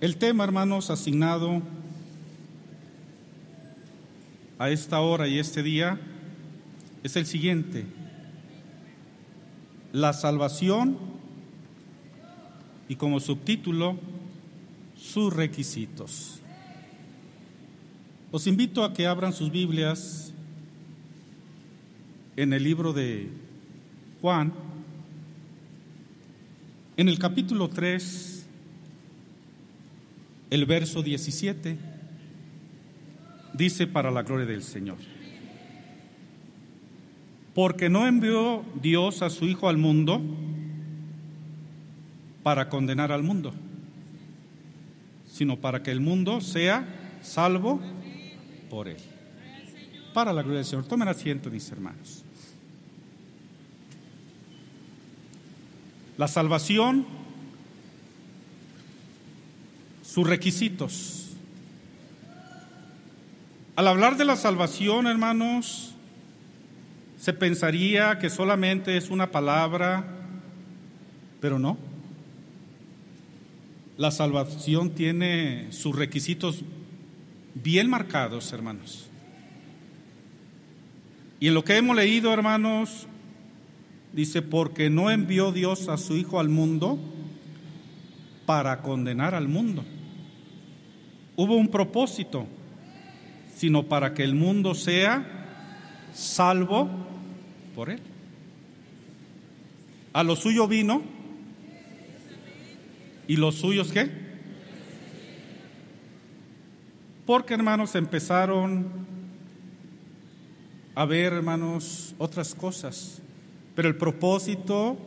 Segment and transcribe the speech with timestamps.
[0.00, 1.60] El tema, hermanos, asignado
[4.56, 5.98] a esta hora y este día
[7.02, 7.84] es el siguiente.
[9.92, 10.98] La salvación
[12.88, 13.98] y como subtítulo,
[14.96, 16.38] sus requisitos.
[18.30, 20.32] Os invito a que abran sus Biblias
[22.36, 23.30] en el libro de
[24.20, 24.52] Juan,
[26.96, 28.37] en el capítulo 3,
[30.50, 31.76] el verso 17,
[33.52, 34.98] dice para la gloria del Señor.
[37.54, 40.22] Porque no envió Dios a su Hijo al mundo
[42.42, 43.52] para condenar al mundo,
[45.26, 46.86] sino para que el mundo sea
[47.20, 47.80] salvo
[48.70, 48.96] por él.
[50.14, 50.86] Para la gloria del Señor.
[50.86, 52.24] Tomen asiento, mis hermanos.
[56.16, 57.06] La salvación,
[60.08, 61.32] sus requisitos.
[63.76, 65.92] Al hablar de la salvación, hermanos,
[67.18, 70.04] se pensaría que solamente es una palabra,
[71.40, 71.76] pero no.
[73.98, 76.62] La salvación tiene sus requisitos
[77.54, 79.08] bien marcados, hermanos.
[81.40, 83.06] Y en lo que hemos leído, hermanos,
[84.12, 86.98] Dice, porque no envió Dios a su Hijo al mundo
[88.46, 89.84] para condenar al mundo.
[91.40, 92.48] Hubo un propósito,
[93.54, 95.24] sino para que el mundo sea
[96.12, 96.90] salvo
[97.76, 98.00] por él.
[100.12, 101.00] A lo suyo vino
[103.28, 104.10] y los suyos qué?
[107.24, 108.88] Porque hermanos empezaron
[110.96, 113.22] a ver, hermanos, otras cosas.
[113.76, 114.98] Pero el propósito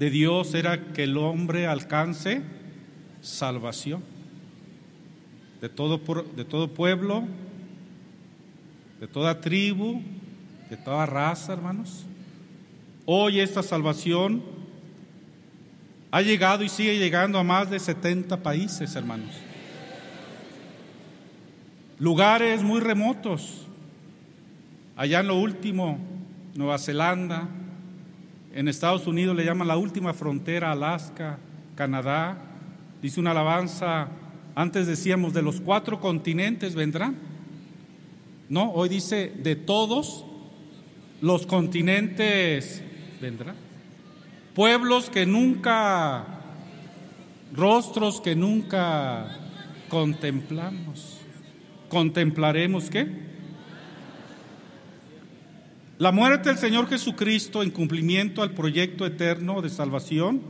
[0.00, 2.42] de Dios era que el hombre alcance
[3.20, 4.18] salvación
[5.60, 6.00] de todo,
[6.36, 7.24] de todo pueblo,
[9.00, 10.02] de toda tribu,
[10.68, 12.04] de toda raza, hermanos.
[13.04, 14.42] Hoy esta salvación
[16.10, 19.30] ha llegado y sigue llegando a más de 70 países, hermanos.
[21.98, 23.66] Lugares muy remotos.
[24.96, 25.98] Allá en lo último,
[26.54, 27.48] Nueva Zelanda,
[28.54, 31.38] en Estados Unidos le llaman la última frontera, Alaska,
[31.74, 32.38] Canadá.
[33.00, 34.08] Dice una alabanza,
[34.60, 37.16] antes decíamos de los cuatro continentes vendrán.
[38.50, 40.26] No, hoy dice de todos
[41.22, 42.82] los continentes
[43.22, 43.56] vendrán.
[44.54, 46.26] Pueblos que nunca,
[47.54, 49.34] rostros que nunca
[49.88, 51.20] contemplamos.
[51.88, 53.08] ¿Contemplaremos qué?
[55.96, 60.42] La muerte del Señor Jesucristo en cumplimiento al proyecto eterno de salvación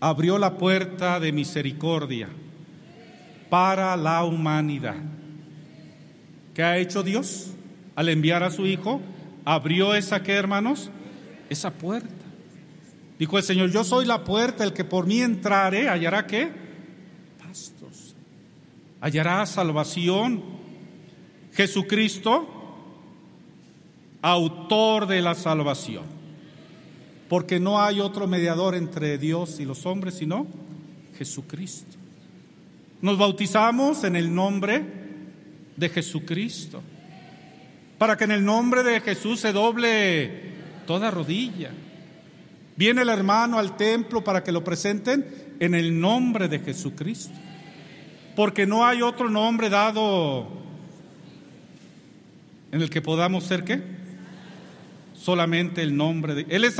[0.00, 2.30] abrió la puerta de misericordia
[3.54, 4.96] para la humanidad.
[6.54, 7.52] ¿Qué ha hecho Dios
[7.94, 9.00] al enviar a su Hijo?
[9.44, 10.90] Abrió esa que, hermanos,
[11.48, 12.08] esa puerta.
[13.16, 16.50] Dijo el Señor, yo soy la puerta, el que por mí entrare, hallará qué?
[17.46, 18.16] Pastos.
[19.00, 20.42] Hallará salvación.
[21.52, 22.48] Jesucristo
[24.20, 26.06] autor de la salvación.
[27.28, 30.48] Porque no hay otro mediador entre Dios y los hombres sino
[31.16, 32.03] Jesucristo.
[33.04, 34.82] Nos bautizamos en el nombre
[35.76, 36.82] de Jesucristo.
[37.98, 40.54] Para que en el nombre de Jesús se doble
[40.86, 41.70] toda rodilla.
[42.76, 47.34] Viene el hermano al templo para que lo presenten en el nombre de Jesucristo.
[48.36, 50.48] Porque no hay otro nombre dado
[52.72, 53.82] en el que podamos ser qué?
[55.14, 56.78] solamente el nombre de Él es,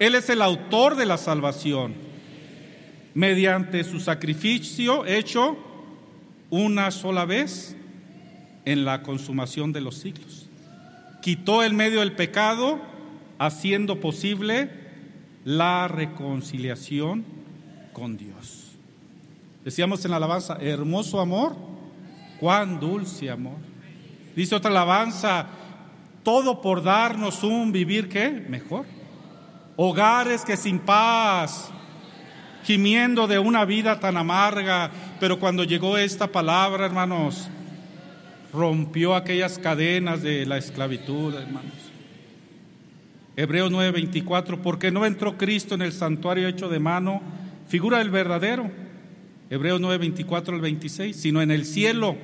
[0.00, 2.09] Él es el autor de la salvación.
[3.14, 5.56] Mediante su sacrificio hecho
[6.50, 7.76] una sola vez
[8.64, 10.48] en la consumación de los siglos.
[11.22, 12.80] Quitó el medio del pecado,
[13.38, 14.70] haciendo posible
[15.44, 17.24] la reconciliación
[17.92, 18.72] con Dios.
[19.64, 21.56] Decíamos en la alabanza, hermoso amor,
[22.38, 23.58] cuán dulce amor.
[24.34, 25.46] Dice otra alabanza,
[26.22, 28.30] todo por darnos un vivir qué?
[28.30, 28.86] Mejor.
[29.76, 31.70] Hogares que sin paz,
[32.64, 37.48] gimiendo de una vida tan amarga, pero cuando llegó esta palabra, hermanos,
[38.52, 41.72] rompió aquellas cadenas de la esclavitud, hermanos.
[43.36, 47.22] Hebreos 9:24, porque no entró Cristo en el santuario hecho de mano,
[47.68, 48.70] figura del verdadero.
[49.48, 52.16] Hebreos 9:24 al 26, sino en el cielo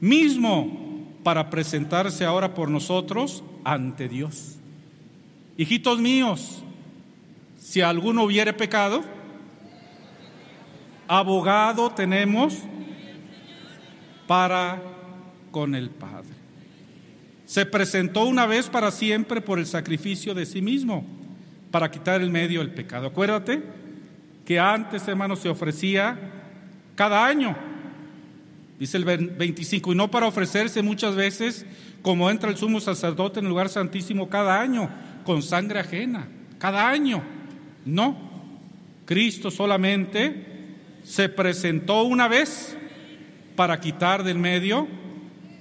[0.00, 4.56] mismo para presentarse ahora por nosotros ante Dios.
[5.56, 6.62] Hijitos míos,
[7.58, 9.04] si alguno hubiere pecado,
[11.18, 12.58] abogado tenemos
[14.26, 14.80] para
[15.50, 16.30] con el Padre.
[17.44, 21.04] Se presentó una vez para siempre por el sacrificio de sí mismo,
[21.70, 23.08] para quitar el medio del pecado.
[23.08, 23.62] Acuérdate
[24.46, 26.18] que antes, hermanos, se ofrecía
[26.94, 27.54] cada año,
[28.78, 31.66] dice el 25, y no para ofrecerse muchas veces
[32.00, 34.88] como entra el sumo sacerdote en el lugar santísimo cada año,
[35.26, 36.26] con sangre ajena,
[36.58, 37.22] cada año.
[37.84, 38.16] No,
[39.04, 40.51] Cristo solamente
[41.02, 42.76] se presentó una vez
[43.56, 44.88] para quitar del medio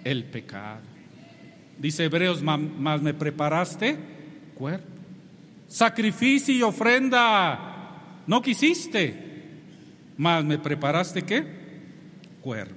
[0.03, 0.81] el pecado.
[1.77, 3.97] Dice Hebreos, más me preparaste
[4.55, 4.87] cuerpo.
[5.67, 7.71] Sacrificio y ofrenda
[8.27, 9.15] no quisiste,
[10.17, 11.45] más me preparaste qué?
[12.41, 12.75] Cuerpo.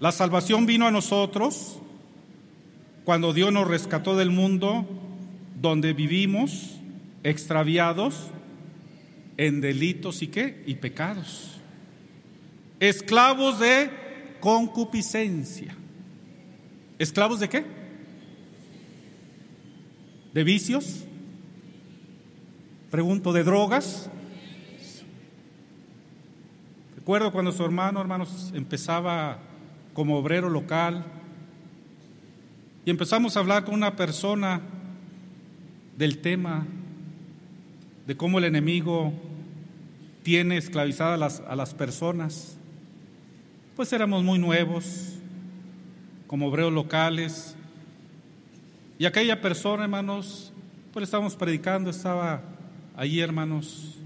[0.00, 1.80] La salvación vino a nosotros
[3.04, 4.86] cuando Dios nos rescató del mundo
[5.60, 6.76] donde vivimos
[7.24, 8.30] extraviados
[9.38, 10.62] en delitos y qué?
[10.66, 11.58] Y pecados.
[12.80, 13.90] Esclavos de
[14.40, 15.74] concupiscencia.
[16.98, 17.64] ¿Esclavos de qué?
[20.34, 21.04] ¿De vicios?
[22.90, 24.10] Pregunto, ¿de drogas?
[26.96, 29.38] Recuerdo cuando su hermano, hermanos, empezaba
[29.94, 31.04] como obrero local
[32.84, 34.60] y empezamos a hablar con una persona
[35.96, 36.66] del tema
[38.06, 39.12] de cómo el enemigo
[40.28, 42.58] tiene esclavizadas a las, a las personas.
[43.74, 45.14] Pues éramos muy nuevos,
[46.26, 47.56] como obreros locales.
[48.98, 50.52] Y aquella persona, hermanos,
[50.92, 52.42] pues estábamos predicando, estaba
[52.94, 53.96] allí, hermanos,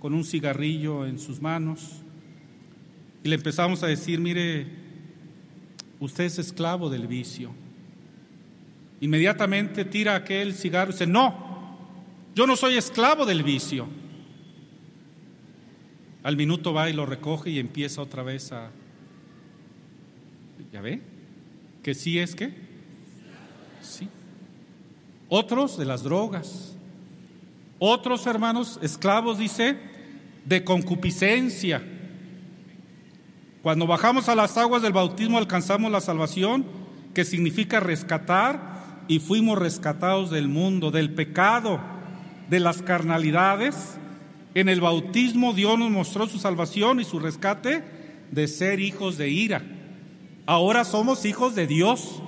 [0.00, 2.00] con un cigarrillo en sus manos.
[3.22, 4.66] Y le empezamos a decir, mire,
[6.00, 7.52] usted es esclavo del vicio.
[9.00, 11.78] Inmediatamente tira aquel cigarro y dice, no,
[12.34, 13.86] yo no soy esclavo del vicio.
[16.28, 18.68] Al minuto va y lo recoge y empieza otra vez a...
[20.70, 21.00] ¿Ya ve?
[21.82, 22.52] Que sí es que.
[23.80, 24.10] Sí.
[25.30, 26.76] Otros de las drogas.
[27.78, 29.78] Otros hermanos esclavos, dice,
[30.44, 31.82] de concupiscencia.
[33.62, 36.66] Cuando bajamos a las aguas del bautismo alcanzamos la salvación,
[37.14, 41.80] que significa rescatar, y fuimos rescatados del mundo, del pecado,
[42.50, 43.98] de las carnalidades.
[44.54, 47.82] En el bautismo Dios nos mostró su salvación y su rescate
[48.30, 49.62] de ser hijos de ira.
[50.46, 52.22] Ahora somos hijos de Dios.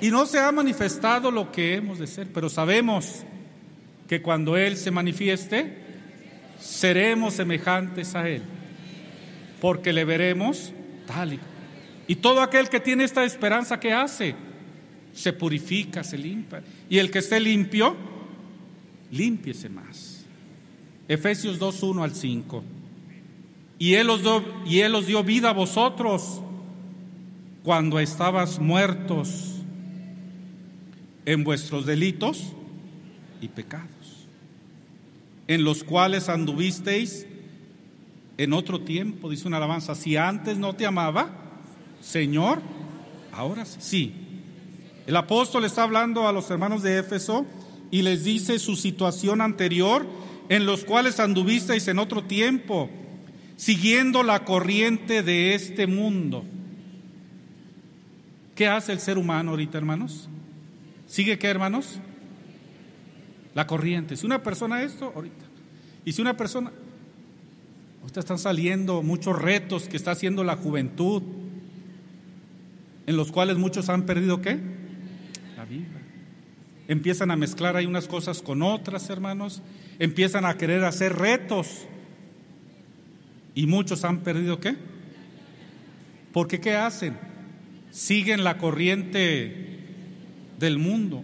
[0.00, 3.22] Y no se ha manifestado lo que hemos de ser, pero sabemos
[4.08, 5.78] que cuando Él se manifieste,
[6.58, 8.42] seremos semejantes a Él,
[9.60, 10.72] porque le veremos
[11.06, 11.40] tal y
[12.06, 14.34] y todo aquel que tiene esta esperanza, ¿qué hace?
[15.14, 16.62] Se purifica, se limpia.
[16.88, 17.96] Y el que esté limpio,
[19.10, 20.13] límpiese más.
[21.08, 22.64] Efesios 2, 1 al 5.
[23.78, 26.40] Y él, os dio, y él os dio vida a vosotros
[27.62, 29.54] cuando estabas muertos
[31.26, 32.52] en vuestros delitos
[33.40, 34.28] y pecados,
[35.48, 37.26] en los cuales anduvisteis
[38.36, 41.30] en otro tiempo, dice una alabanza, si antes no te amaba,
[42.00, 42.60] Señor,
[43.32, 44.12] ahora sí.
[45.06, 47.46] El apóstol está hablando a los hermanos de Éfeso
[47.90, 50.06] y les dice su situación anterior,
[50.48, 52.90] en los cuales anduvisteis en otro tiempo,
[53.56, 56.44] siguiendo la corriente de este mundo
[58.54, 60.28] ¿Qué hace el ser humano ahorita, hermanos?
[61.06, 61.98] ¿Sigue qué, hermanos?
[63.54, 64.16] La corriente.
[64.16, 65.44] Si una persona esto, ahorita.
[66.04, 66.72] Y si una persona,
[68.02, 71.22] ahorita están saliendo muchos retos que está haciendo la juventud,
[73.06, 74.60] en los cuales muchos han perdido qué?
[75.56, 76.00] La vida.
[76.86, 79.62] Empiezan a mezclar ahí unas cosas con otras, hermanos.
[79.98, 81.86] Empiezan a querer hacer retos.
[83.54, 84.76] Y muchos han perdido qué?
[86.32, 87.16] Porque ¿qué hacen?
[87.94, 89.54] siguen la corriente
[90.58, 91.22] del mundo,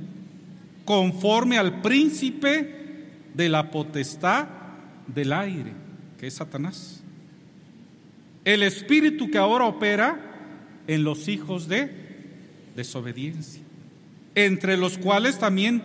[0.85, 4.47] conforme al príncipe de la potestad
[5.09, 5.73] del aire,
[6.17, 7.03] que es Satanás.
[8.45, 10.21] El espíritu que ahora opera
[10.87, 11.91] en los hijos de
[12.77, 13.63] desobediencia,
[14.37, 15.83] entre los cuales también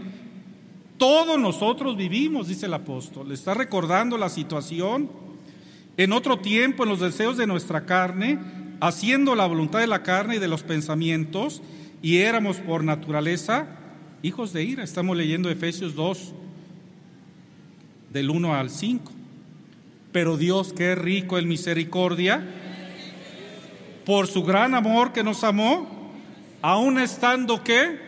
[0.97, 3.27] todos nosotros vivimos, dice el apóstol.
[3.27, 5.09] Le está recordando la situación
[5.97, 8.39] en otro tiempo, en los deseos de nuestra carne,
[8.81, 11.61] haciendo la voluntad de la carne y de los pensamientos,
[12.01, 13.67] y éramos por naturaleza
[14.21, 14.83] hijos de ira.
[14.83, 16.33] Estamos leyendo Efesios 2,
[18.11, 19.11] del 1 al 5.
[20.11, 22.43] Pero Dios, que rico en misericordia,
[24.05, 26.11] por su gran amor que nos amó,
[26.61, 27.99] aun estando que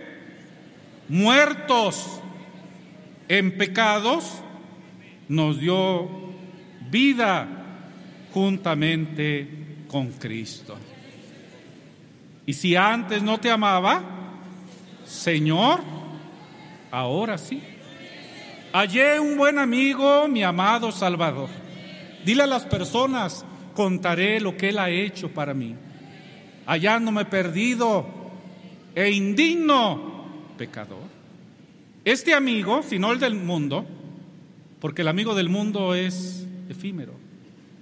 [1.09, 2.16] muertos
[3.27, 4.41] en pecados,
[5.27, 6.09] nos dio
[6.89, 7.47] vida
[8.33, 9.47] juntamente
[9.87, 10.77] con Cristo.
[12.45, 14.01] Y si antes no te amaba,
[15.05, 15.81] Señor,
[16.91, 17.61] ahora sí.
[18.73, 21.49] Hallé un buen amigo, mi amado Salvador.
[22.23, 25.75] Dile a las personas, contaré lo que Él ha hecho para mí,
[26.65, 28.05] hallándome perdido
[28.93, 31.06] e indigno pecador.
[32.07, 33.85] Este amigo, si no el del mundo,
[34.79, 37.11] porque el amigo del mundo es efímero,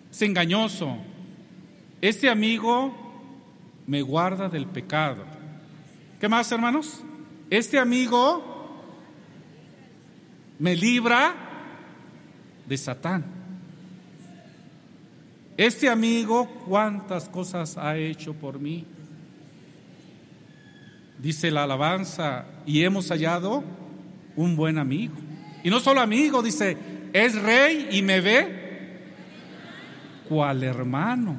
[0.10, 0.98] es engañoso,
[2.01, 2.91] este amigo
[3.86, 5.24] me guarda del pecado.
[6.20, 7.03] ¿Qué más, hermanos?
[7.51, 8.44] Este amigo
[10.58, 11.36] me libra
[12.67, 13.25] de Satán.
[15.55, 18.88] Este amigo, cuántas cosas ha hecho por mí.
[21.20, 23.84] Dice la alabanza, y hemos hallado
[24.35, 25.15] un buen amigo.
[25.63, 26.77] Y no solo amigo, dice,
[27.13, 28.65] es rey y me ve
[30.27, 31.37] cual hermano.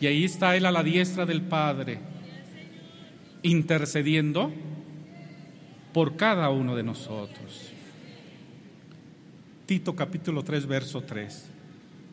[0.00, 2.00] Y ahí está él a la diestra del Padre,
[3.42, 4.52] intercediendo
[5.92, 7.72] por cada uno de nosotros.
[9.66, 11.50] Tito capítulo 3, verso 3.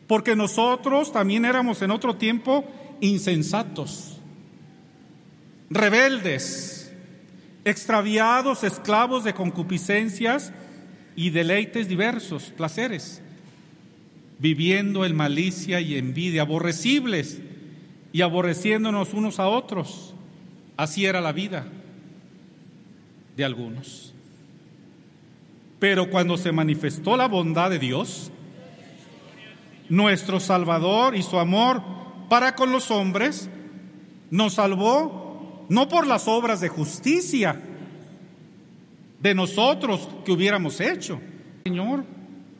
[0.06, 2.64] Porque nosotros también éramos en otro tiempo
[3.00, 4.18] insensatos,
[5.68, 6.79] rebeldes,
[7.70, 10.52] extraviados, esclavos de concupiscencias
[11.16, 13.22] y deleites diversos, placeres,
[14.38, 17.40] viviendo en malicia y envidia, aborrecibles
[18.12, 20.14] y aborreciéndonos unos a otros.
[20.76, 21.66] Así era la vida
[23.36, 24.14] de algunos.
[25.78, 28.30] Pero cuando se manifestó la bondad de Dios,
[29.88, 31.82] nuestro Salvador y su amor
[32.28, 33.48] para con los hombres,
[34.30, 35.29] nos salvó
[35.70, 37.58] no por las obras de justicia
[39.20, 41.20] de nosotros que hubiéramos hecho.
[41.64, 42.04] Señor,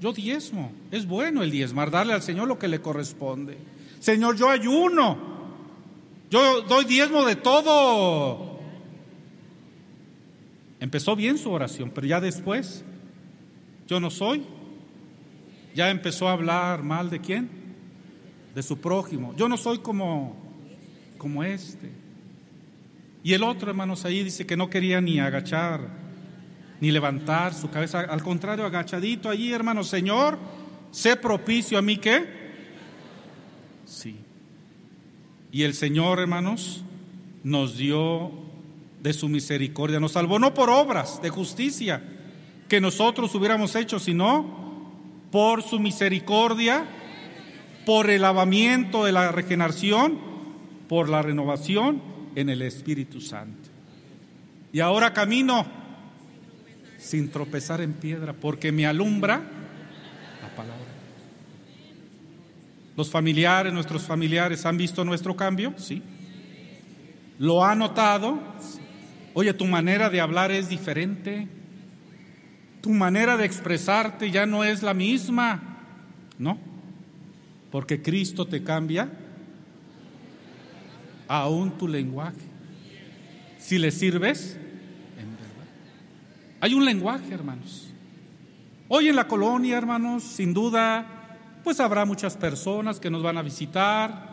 [0.00, 3.59] yo diezmo, es bueno el diezmar, darle al Señor lo que le corresponde.
[3.99, 5.19] Señor, yo ayuno,
[6.31, 8.61] yo doy diezmo de todo.
[10.79, 12.85] Empezó bien su oración, pero ya después,
[13.88, 14.45] yo no soy.
[15.75, 17.50] Ya empezó a hablar mal de quién?
[18.55, 19.35] De su prójimo.
[19.37, 20.37] Yo no soy como,
[21.19, 22.00] como este.
[23.23, 25.89] Y el otro, hermanos, ahí dice que no quería ni agachar,
[26.81, 28.00] ni levantar su cabeza.
[28.00, 30.39] Al contrario, agachadito allí, hermano, Señor,
[30.91, 32.41] sé propicio a mí que.
[33.85, 34.17] Sí.
[35.53, 36.83] Y el Señor, hermanos,
[37.45, 38.31] nos dio
[39.03, 42.03] de su misericordia, nos salvó no por obras de justicia
[42.69, 44.59] que nosotros hubiéramos hecho, sino
[45.31, 46.87] por su misericordia,
[47.85, 50.19] por el lavamiento de la regeneración,
[50.89, 53.69] por la renovación en el Espíritu Santo.
[54.73, 55.67] Y ahora camino
[56.99, 59.41] sin tropezar en piedra, porque me alumbra
[60.43, 60.87] la palabra.
[62.97, 65.73] ¿Los familiares, nuestros familiares han visto nuestro cambio?
[65.79, 66.03] Sí.
[67.39, 68.39] ¿Lo han notado?
[69.33, 71.49] Oye, tu manera de hablar es diferente.
[72.83, 75.63] Tu manera de expresarte ya no es la misma.
[76.39, 76.59] ¿No?
[77.71, 79.11] Porque Cristo te cambia
[81.31, 82.41] aún tu lenguaje.
[83.59, 84.57] Si le sirves,
[85.17, 85.69] en verdad.
[86.61, 87.87] Hay un lenguaje, hermanos.
[88.89, 91.07] Hoy en la colonia, hermanos, sin duda
[91.63, 94.29] pues habrá muchas personas que nos van a visitar,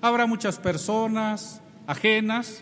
[0.00, 2.60] habrá muchas personas ajenas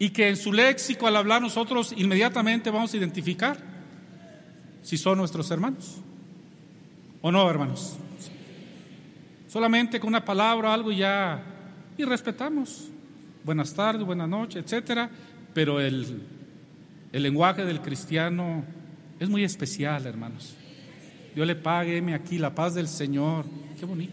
[0.00, 3.56] y que en su léxico al hablar nosotros inmediatamente vamos a identificar
[4.82, 6.00] si son nuestros hermanos
[7.20, 7.96] o no, hermanos.
[9.46, 11.51] Solamente con una palabra algo ya
[11.96, 12.88] y respetamos.
[13.44, 15.10] Buenas tardes, buenas noches, etcétera,
[15.52, 16.22] pero el,
[17.12, 18.64] el lenguaje del cristiano
[19.18, 20.54] es muy especial, hermanos.
[21.34, 23.44] Dios le pague, aquí la paz del Señor.
[23.78, 24.12] Qué bonito.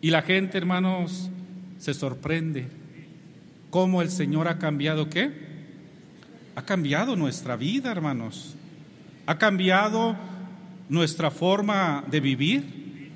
[0.00, 1.30] Y la gente, hermanos,
[1.78, 2.66] se sorprende
[3.70, 5.30] cómo el Señor ha cambiado qué?
[6.54, 8.54] Ha cambiado nuestra vida, hermanos.
[9.26, 10.16] Ha cambiado
[10.88, 13.10] nuestra forma de vivir,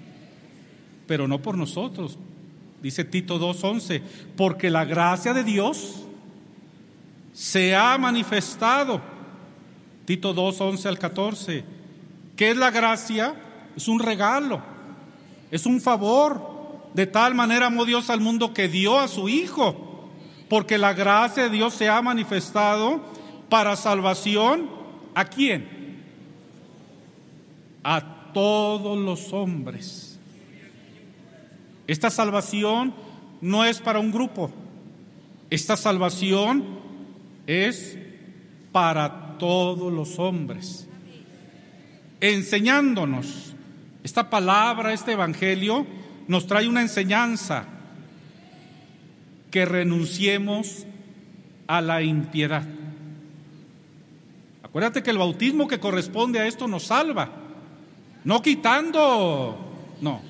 [1.06, 2.18] pero no por nosotros.
[2.86, 4.00] Dice Tito 2.11,
[4.36, 6.04] porque la gracia de Dios
[7.32, 9.00] se ha manifestado.
[10.04, 11.64] Tito 2.11 al 14
[12.36, 13.34] ¿Qué es la gracia?
[13.76, 14.62] Es un regalo,
[15.50, 16.88] es un favor.
[16.94, 20.08] De tal manera amó Dios al mundo que dio a su Hijo,
[20.48, 23.00] porque la gracia de Dios se ha manifestado
[23.48, 24.70] para salvación.
[25.12, 26.04] ¿A quién?
[27.82, 30.05] A todos los hombres.
[31.86, 32.94] Esta salvación
[33.40, 34.50] no es para un grupo,
[35.50, 36.64] esta salvación
[37.46, 37.98] es
[38.72, 40.88] para todos los hombres.
[42.20, 43.54] Enseñándonos.
[44.02, 45.86] Esta palabra, este evangelio,
[46.28, 47.66] nos trae una enseñanza,
[49.50, 50.86] que renunciemos
[51.66, 52.64] a la impiedad.
[54.62, 57.30] Acuérdate que el bautismo que corresponde a esto nos salva,
[58.24, 59.56] no quitando,
[60.00, 60.20] no,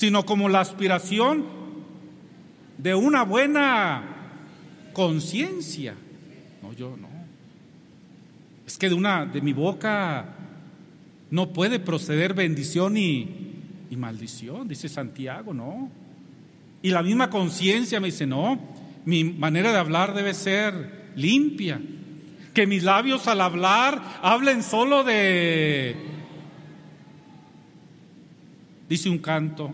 [0.00, 1.44] sino como la aspiración
[2.78, 4.02] de una buena
[4.94, 5.94] conciencia.
[6.62, 7.10] No, yo no.
[8.66, 10.24] Es que de una de mi boca
[11.30, 13.28] no puede proceder bendición y,
[13.90, 15.90] y maldición, dice Santiago, no.
[16.80, 18.58] Y la misma conciencia me dice, no,
[19.04, 21.78] mi manera de hablar debe ser limpia.
[22.54, 25.94] Que mis labios al hablar hablen solo de,
[28.88, 29.70] dice un canto.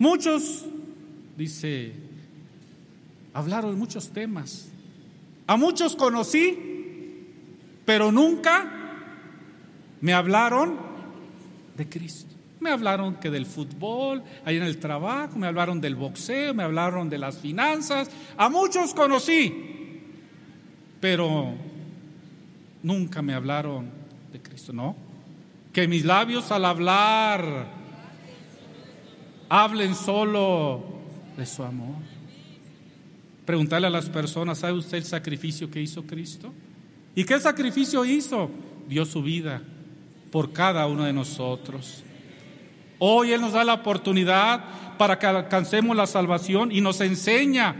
[0.00, 0.64] Muchos,
[1.36, 1.92] dice,
[3.34, 4.70] hablaron muchos temas.
[5.46, 6.58] A muchos conocí,
[7.84, 8.66] pero nunca
[10.00, 10.78] me hablaron
[11.76, 12.34] de Cristo.
[12.60, 17.10] Me hablaron que del fútbol, ahí en el trabajo, me hablaron del boxeo, me hablaron
[17.10, 18.10] de las finanzas.
[18.38, 20.00] A muchos conocí,
[20.98, 21.52] pero
[22.82, 23.90] nunca me hablaron
[24.32, 24.96] de Cristo, ¿no?
[25.74, 27.79] Que mis labios al hablar
[29.50, 30.82] hablen solo
[31.36, 31.96] de su amor.
[33.44, 36.54] Preguntarle a las personas, ¿sabe usted el sacrificio que hizo Cristo?
[37.16, 38.48] ¿Y qué sacrificio hizo?
[38.88, 39.60] Dio su vida
[40.30, 42.04] por cada uno de nosotros.
[43.00, 44.62] Hoy Él nos da la oportunidad
[44.96, 47.74] para que alcancemos la salvación y nos enseña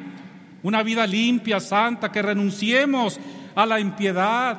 [0.64, 3.20] una vida limpia, santa, que renunciemos
[3.54, 4.58] a la impiedad,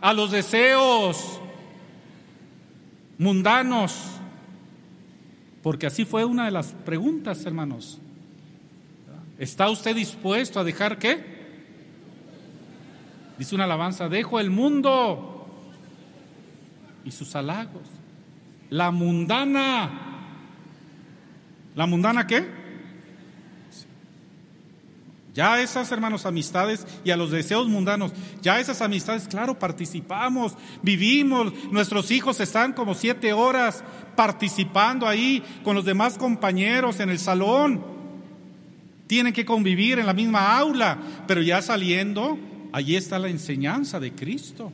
[0.00, 1.40] a los deseos
[3.18, 4.17] mundanos.
[5.68, 7.98] Porque así fue una de las preguntas, hermanos.
[9.38, 11.22] ¿Está usted dispuesto a dejar qué?
[13.36, 15.46] Dice una alabanza, dejo el mundo
[17.04, 17.86] y sus halagos.
[18.70, 19.90] La mundana.
[21.74, 22.48] ¿La mundana qué?
[25.34, 28.12] Ya esas, hermanos, amistades y a los deseos mundanos,
[28.42, 33.84] ya esas amistades, claro, participamos, vivimos, nuestros hijos están como siete horas
[34.16, 37.84] participando ahí con los demás compañeros en el salón.
[39.06, 42.38] Tienen que convivir en la misma aula, pero ya saliendo,
[42.72, 44.72] allí está la enseñanza de Cristo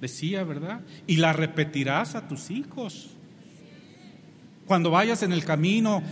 [0.00, 0.80] decía, ¿verdad?
[1.06, 3.10] Y la repetirás a tus hijos.
[4.66, 6.02] Cuando vayas en el camino,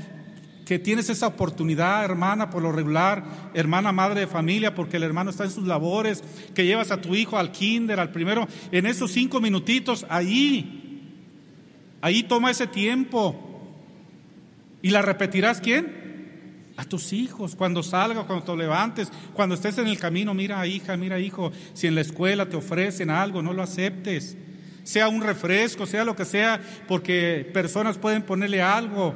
[0.68, 5.30] que tienes esa oportunidad, hermana, por lo regular, hermana madre de familia, porque el hermano
[5.30, 6.22] está en sus labores,
[6.54, 11.16] que llevas a tu hijo al kinder, al primero, en esos cinco minutitos, ahí,
[12.02, 13.34] ahí toma ese tiempo.
[14.82, 16.06] ¿Y la repetirás quién?
[16.76, 20.96] a tus hijos, cuando salgas, cuando te levantes, cuando estés en el camino, mira hija,
[20.96, 24.36] mira hijo, si en la escuela te ofrecen algo, no lo aceptes.
[24.84, 29.14] Sea un refresco, sea lo que sea, porque personas pueden ponerle algo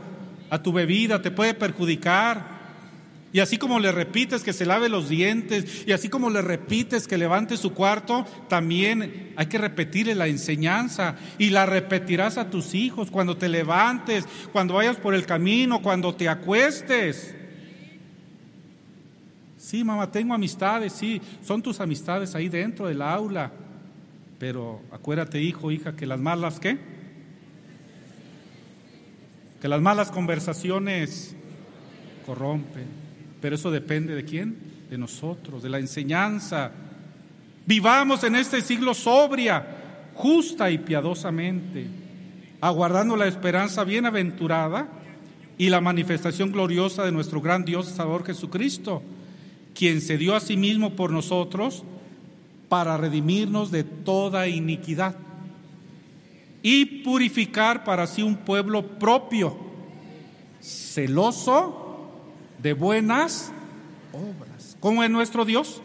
[0.53, 2.61] a tu bebida, te puede perjudicar.
[3.33, 7.09] Y así como le repites que se lave los dientes, y así como le repites
[7.09, 12.75] que levante su cuarto, también hay que repetirle la enseñanza y la repetirás a tus
[12.75, 17.35] hijos cuando te levantes, cuando vayas por el camino, cuando te acuestes.
[19.57, 23.53] Sí, mamá, tengo amistades, sí, son tus amistades ahí dentro del aula.
[24.39, 27.02] Pero acuérdate, hijo, hija, que las malas, ¿qué?
[29.63, 31.37] Que las malas conversaciones
[32.27, 32.87] corrompen.
[33.41, 34.57] Pero eso depende de quién?
[34.91, 36.73] De nosotros, de la enseñanza.
[37.65, 39.65] Vivamos en este siglo sobria,
[40.15, 41.87] justa y piadosamente,
[42.61, 44.89] aguardando la esperanza bienaventurada
[45.57, 49.03] y la manifestación gloriosa de nuestro gran Dios Salvador Jesucristo
[49.75, 51.85] quien se dio a sí mismo por nosotros
[52.69, 55.17] para redimirnos de toda iniquidad
[56.63, 59.57] y purificar para sí un pueblo propio,
[60.61, 62.09] celoso
[62.59, 63.53] de buenas
[64.13, 64.77] obras.
[64.79, 65.83] ¿Cómo es nuestro Dios?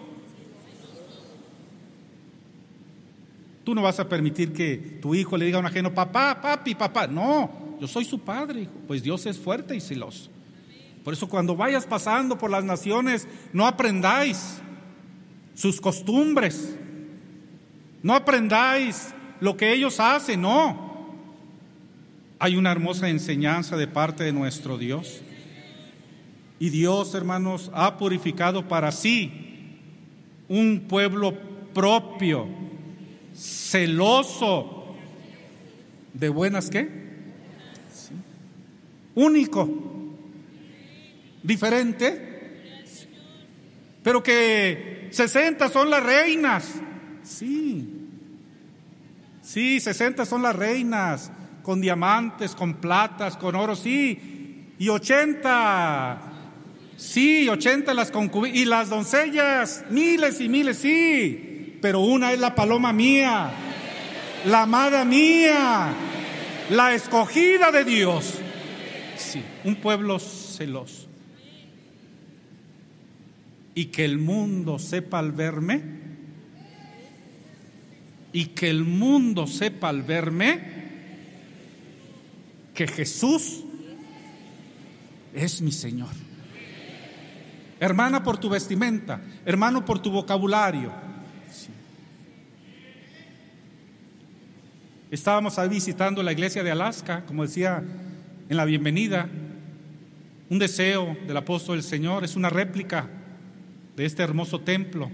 [3.63, 6.73] Tú no vas a permitir que tu hijo le diga a un ajeno, papá, papi,
[6.75, 7.07] papá.
[7.07, 8.69] No, yo soy su padre.
[8.87, 10.29] Pues Dios es fuerte y celoso.
[11.03, 14.61] Por eso cuando vayas pasando por las naciones, no aprendáis
[15.53, 16.77] sus costumbres,
[18.03, 20.87] no aprendáis lo que ellos hacen, no.
[22.39, 25.21] Hay una hermosa enseñanza de parte de nuestro Dios.
[26.59, 29.47] Y Dios, hermanos, ha purificado para sí
[30.47, 31.33] un pueblo
[31.73, 32.47] propio,
[33.35, 34.95] celoso
[36.13, 36.89] de buenas qué?
[39.13, 39.69] Único
[41.43, 42.21] diferente,
[44.03, 46.73] pero que 60 son las reinas.
[47.23, 47.96] Sí,
[49.47, 51.31] Sí, 60 son las reinas,
[51.63, 54.73] con diamantes, con platas, con oro, sí.
[54.77, 56.21] Y 80,
[56.97, 58.57] sí, 80 las concubinas.
[58.57, 61.77] Y las doncellas, miles y miles, sí.
[61.81, 63.49] Pero una es la paloma mía,
[64.43, 65.93] la amada mía,
[66.69, 68.39] la escogida de Dios.
[69.15, 71.07] Sí, un pueblo celoso.
[73.75, 76.06] Y que el mundo sepa al verme,
[78.33, 80.77] y que el mundo sepa al verme,
[82.73, 83.63] que Jesús
[85.33, 86.09] es mi Señor.
[87.79, 90.91] Hermana por tu vestimenta, hermano por tu vocabulario.
[95.09, 97.83] Estábamos ahí visitando la iglesia de Alaska, como decía
[98.49, 99.29] en la bienvenida.
[100.49, 103.07] Un deseo del apóstol del Señor es una réplica
[103.95, 105.09] de este hermoso templo.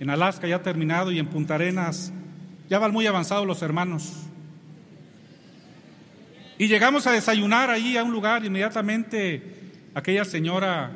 [0.00, 2.12] En Alaska ya terminado y en Punta Arenas
[2.72, 4.14] ya van muy avanzados los hermanos.
[6.56, 9.42] Y llegamos a desayunar allí a un lugar, inmediatamente
[9.92, 10.90] aquella señora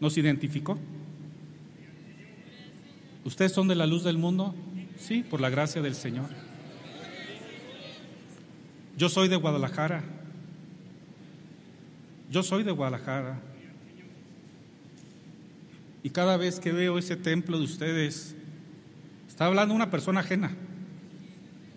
[0.00, 0.78] nos identificó.
[3.22, 4.54] ¿Ustedes son de la luz del mundo?
[4.98, 6.30] Sí, por la gracia del Señor.
[8.96, 10.04] Yo soy de Guadalajara.
[12.30, 13.42] Yo soy de Guadalajara.
[16.02, 18.35] Y cada vez que veo ese templo de ustedes,
[19.36, 20.50] está hablando una persona ajena.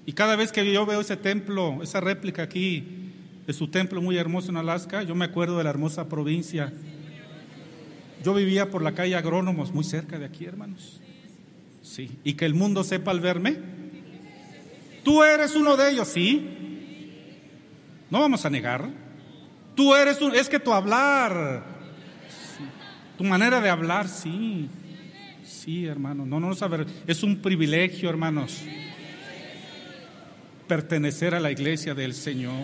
[0.06, 3.12] Y cada vez que yo veo ese templo, esa réplica aquí
[3.45, 6.72] de su templo muy hermoso en Alaska, yo me acuerdo de la hermosa provincia.
[8.24, 11.02] Yo vivía por la calle Agrónomos, muy cerca de aquí, hermanos.
[11.82, 12.17] Sí.
[12.24, 13.58] Y que el mundo sepa al verme.
[15.04, 16.48] Tú eres uno de ellos, sí.
[18.10, 18.88] No vamos a negar.
[19.76, 21.65] Tú eres un, es que tu hablar,
[23.17, 24.69] tu manera de hablar, sí,
[25.60, 28.62] sí, hermano, no, no saber, es un privilegio, hermanos,
[30.67, 32.63] pertenecer a la iglesia del Señor.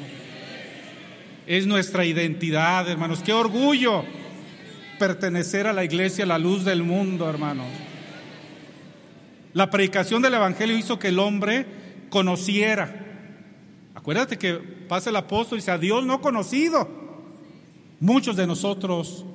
[1.46, 4.04] Es nuestra identidad, hermanos, qué orgullo
[4.98, 7.68] pertenecer a la iglesia, la luz del mundo, hermanos.
[9.54, 11.66] La predicación del Evangelio hizo que el hombre
[12.10, 13.04] conociera.
[13.94, 16.88] Acuérdate que pasa el apóstol y dice, a Dios no conocido.
[18.00, 19.26] Muchos de nosotros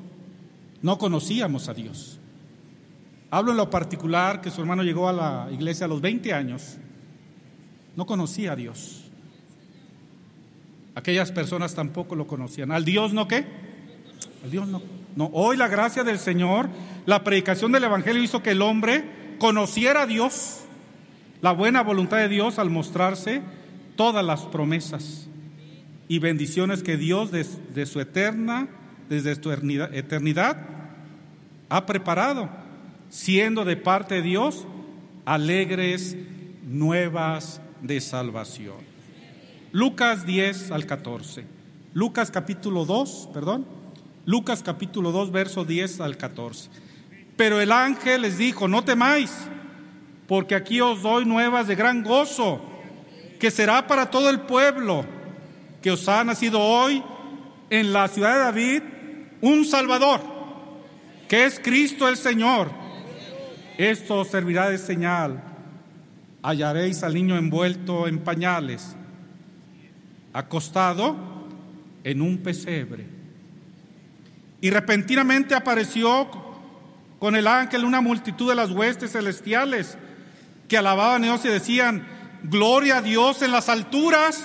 [0.82, 2.19] no conocíamos a Dios.
[3.30, 6.78] Hablo en lo particular que su hermano llegó a la iglesia a los 20 años.
[7.96, 9.04] No conocía a Dios.
[10.94, 12.72] Aquellas personas tampoco lo conocían.
[12.72, 13.46] ¿Al Dios no qué?
[14.44, 14.82] Al Dios no.
[15.16, 16.68] No, hoy la gracia del Señor,
[17.06, 20.60] la predicación del Evangelio hizo que el hombre conociera a Dios,
[21.40, 23.42] la buena voluntad de Dios al mostrarse
[23.96, 25.28] todas las promesas
[26.06, 28.68] y bendiciones que Dios desde su eterna,
[29.08, 30.56] desde su eternidad,
[31.68, 32.48] ha preparado,
[33.10, 34.66] siendo de parte de Dios
[35.26, 36.16] alegres
[36.62, 38.78] nuevas de salvación.
[39.72, 41.44] Lucas 10 al 14.
[41.92, 43.66] Lucas capítulo 2, perdón.
[44.24, 46.70] Lucas capítulo 2, verso 10 al 14.
[47.36, 49.32] Pero el ángel les dijo, no temáis,
[50.28, 52.60] porque aquí os doy nuevas de gran gozo,
[53.38, 55.04] que será para todo el pueblo
[55.82, 57.02] que os ha nacido hoy
[57.70, 58.82] en la ciudad de David
[59.40, 60.20] un Salvador,
[61.28, 62.70] que es Cristo el Señor.
[63.80, 65.42] Esto servirá de señal.
[66.42, 68.94] Hallaréis al niño envuelto en pañales,
[70.34, 71.16] acostado
[72.04, 73.06] en un pesebre.
[74.60, 76.28] Y repentinamente apareció
[77.18, 79.96] con el ángel una multitud de las huestes celestiales
[80.68, 82.06] que alababan a Dios y decían,
[82.42, 84.44] gloria a Dios en las alturas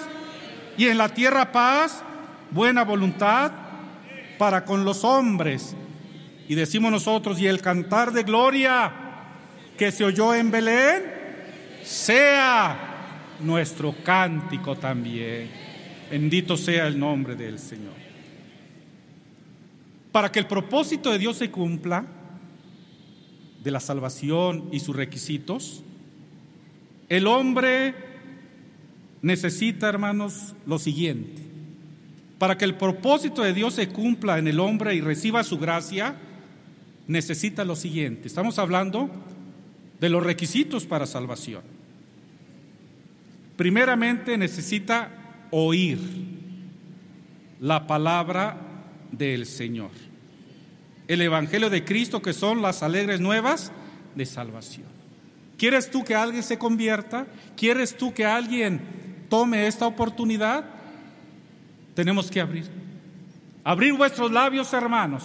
[0.78, 2.04] y en la tierra paz,
[2.52, 3.52] buena voluntad
[4.38, 5.76] para con los hombres.
[6.48, 9.02] Y decimos nosotros, y el cantar de gloria
[9.78, 11.04] que se oyó en Belén,
[11.84, 15.50] sea nuestro cántico también.
[16.10, 17.94] Bendito sea el nombre del Señor.
[20.12, 22.06] Para que el propósito de Dios se cumpla,
[23.64, 25.84] de la salvación y sus requisitos,
[27.10, 27.96] el hombre
[29.22, 31.42] necesita, hermanos, lo siguiente.
[32.38, 36.16] Para que el propósito de Dios se cumpla en el hombre y reciba su gracia,
[37.08, 38.28] necesita lo siguiente.
[38.28, 39.10] Estamos hablando
[40.00, 41.62] de los requisitos para salvación.
[43.58, 45.12] Primeramente necesita
[45.52, 46.00] oír
[47.60, 48.58] la palabra
[49.12, 49.92] del Señor.
[51.08, 53.72] El Evangelio de Cristo que son las alegres nuevas
[54.16, 54.88] de salvación.
[55.58, 57.28] ¿Quieres tú que alguien se convierta?
[57.56, 60.66] ¿Quieres tú que alguien tome esta oportunidad,
[61.94, 62.70] tenemos que abrir.
[63.64, 65.24] Abrir vuestros labios, hermanos.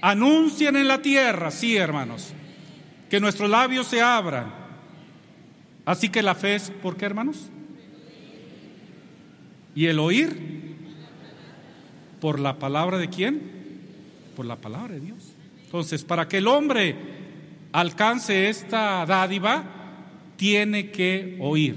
[0.00, 2.32] Anuncien en la tierra, sí, hermanos,
[3.08, 4.52] que nuestros labios se abran.
[5.84, 7.50] Así que la fe es, ¿por qué hermanos?
[9.74, 10.76] ¿Y el oír?
[12.20, 13.40] ¿Por la palabra de quién?
[14.36, 15.32] Por la palabra de Dios.
[15.64, 16.96] Entonces, para que el hombre
[17.72, 19.64] alcance esta dádiva,
[20.36, 21.76] tiene que oír.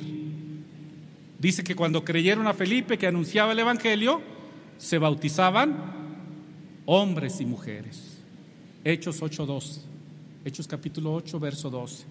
[1.40, 4.22] Dice que cuando creyeron a Felipe que anunciaba el Evangelio,
[4.78, 5.76] se bautizaban
[6.86, 8.20] hombres y mujeres.
[8.84, 9.91] Hechos 8.12.
[10.44, 12.06] Hechos capítulo 8, verso 12.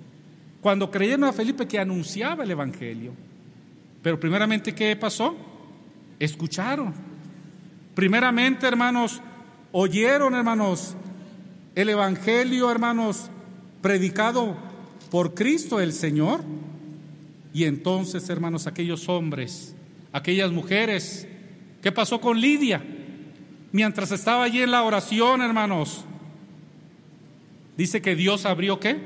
[0.61, 3.13] Cuando creyeron a Felipe que anunciaba el Evangelio.
[4.03, 5.37] Pero primeramente, ¿qué pasó?
[6.19, 6.95] Escucharon.
[7.95, 9.21] Primeramente, hermanos,
[9.73, 10.95] oyeron, hermanos,
[11.75, 13.31] el Evangelio, hermanos,
[13.83, 14.57] predicado
[15.11, 16.43] por Cristo el Señor.
[17.53, 19.75] Y entonces, hermanos, aquellos hombres,
[20.13, 21.27] aquellas mujeres,
[21.83, 22.81] ¿qué pasó con Lidia?
[23.73, 26.05] Mientras estaba allí en la oración, hermanos,
[27.81, 28.99] dice que Dios abrió qué?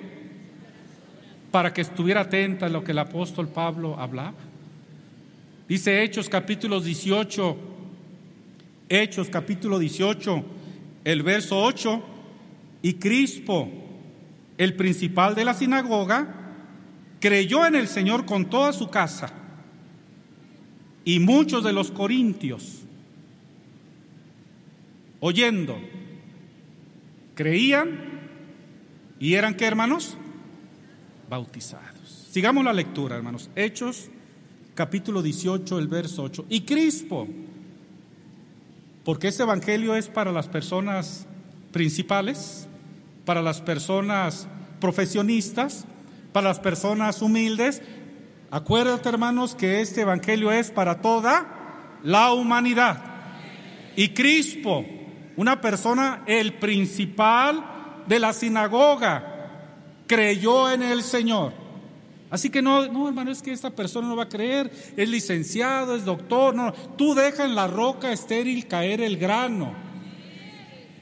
[1.53, 4.35] Para que estuviera atenta a lo que el apóstol Pablo hablaba.
[5.69, 7.57] Dice Hechos capítulo 18,
[8.89, 10.45] Hechos capítulo 18,
[11.05, 12.03] el verso 8,
[12.83, 13.71] y Crispo,
[14.59, 16.35] el principal de la sinagoga,
[17.21, 19.33] creyó en el Señor con toda su casa,
[21.05, 22.81] y muchos de los corintios,
[25.21, 25.79] oyendo,
[27.37, 28.14] creían
[29.19, 30.17] y eran qué hermanos?
[31.29, 32.29] Bautizados.
[32.31, 33.51] Sigamos la lectura, hermanos.
[33.55, 34.11] Hechos
[34.75, 36.47] capítulo 18, el verso 8.
[36.49, 37.29] Y Crispo,
[39.05, 41.27] porque ese evangelio es para las personas
[41.73, 42.67] principales,
[43.25, 44.49] para las personas
[44.81, 45.87] profesionistas,
[46.33, 47.83] para las personas humildes.
[48.51, 53.03] Acuérdate, hermanos, que este evangelio es para toda la humanidad.
[53.97, 54.85] Y Crispo,
[55.37, 57.74] una persona, el principal
[58.07, 59.51] de la sinagoga,
[60.07, 61.53] creyó en el Señor.
[62.31, 65.95] Así que no, no, hermano, es que esta persona no va a creer, es licenciado,
[65.95, 69.73] es doctor, no, tú deja en la roca estéril caer el grano,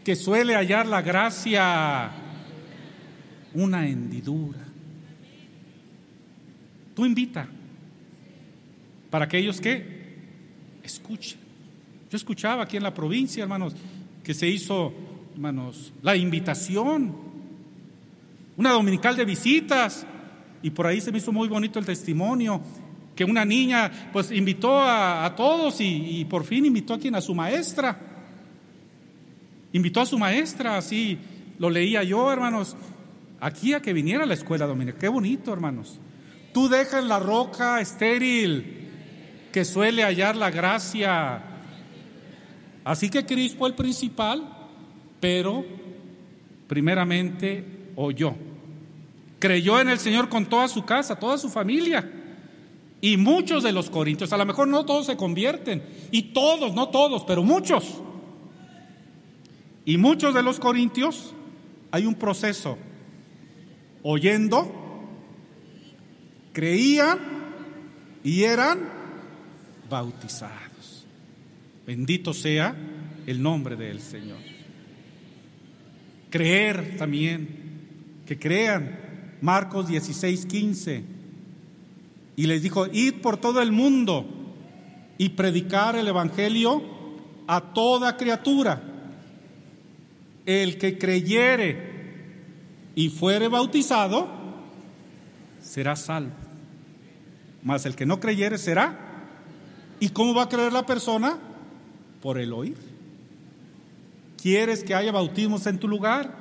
[0.05, 2.11] que suele hallar la gracia,
[3.55, 4.59] una hendidura.
[6.95, 7.49] Tú invita
[9.11, 10.03] para aquellos que
[10.83, 11.39] escuchen.
[12.11, 13.75] Yo escuchaba aquí en la provincia, hermanos,
[14.23, 14.93] que se hizo,
[15.33, 17.15] hermanos, la invitación,
[18.57, 20.07] una dominical de visitas,
[20.63, 22.61] y por ahí se me hizo muy bonito el testimonio,
[23.15, 27.35] que una niña pues invitó a, todos y, por fin invitó a quien, a su
[27.35, 27.99] maestra.
[29.73, 31.19] Invitó a su maestra, así
[31.59, 32.77] lo leía yo, hermanos,
[33.41, 35.01] aquí a que viniera a la escuela dominical.
[35.01, 35.99] Qué bonito, hermanos.
[36.53, 38.83] Tú dejas la roca estéril
[39.53, 41.43] que suele hallar la gracia.
[42.85, 44.62] Así que Cristo el principal,
[45.23, 45.65] pero
[46.67, 48.35] primeramente oyó.
[49.39, 52.11] Creyó en el Señor con toda su casa, toda su familia.
[53.01, 55.81] Y muchos de los corintios, a lo mejor no todos se convierten,
[56.11, 58.01] y todos, no todos, pero muchos.
[59.85, 61.33] Y muchos de los corintios
[61.93, 62.77] hay un proceso.
[64.03, 64.73] Oyendo,
[66.53, 67.21] creían
[68.25, 68.91] y eran
[69.89, 71.07] bautizados.
[71.87, 72.75] Bendito sea
[73.25, 74.52] el nombre del Señor.
[76.33, 78.99] Creer también, que crean.
[79.43, 81.05] Marcos 16, 15.
[82.37, 84.25] Y les dijo, id por todo el mundo
[85.19, 86.83] y predicar el Evangelio
[87.47, 88.83] a toda criatura.
[90.47, 91.77] El que creyere
[92.95, 94.27] y fuere bautizado,
[95.61, 96.33] será salvo.
[97.63, 98.99] Mas el que no creyere será.
[100.01, 101.39] ¿Y cómo va a creer la persona?
[102.23, 102.92] Por el oír.
[104.43, 106.35] ¿Quieres que haya bautismos en tu lugar?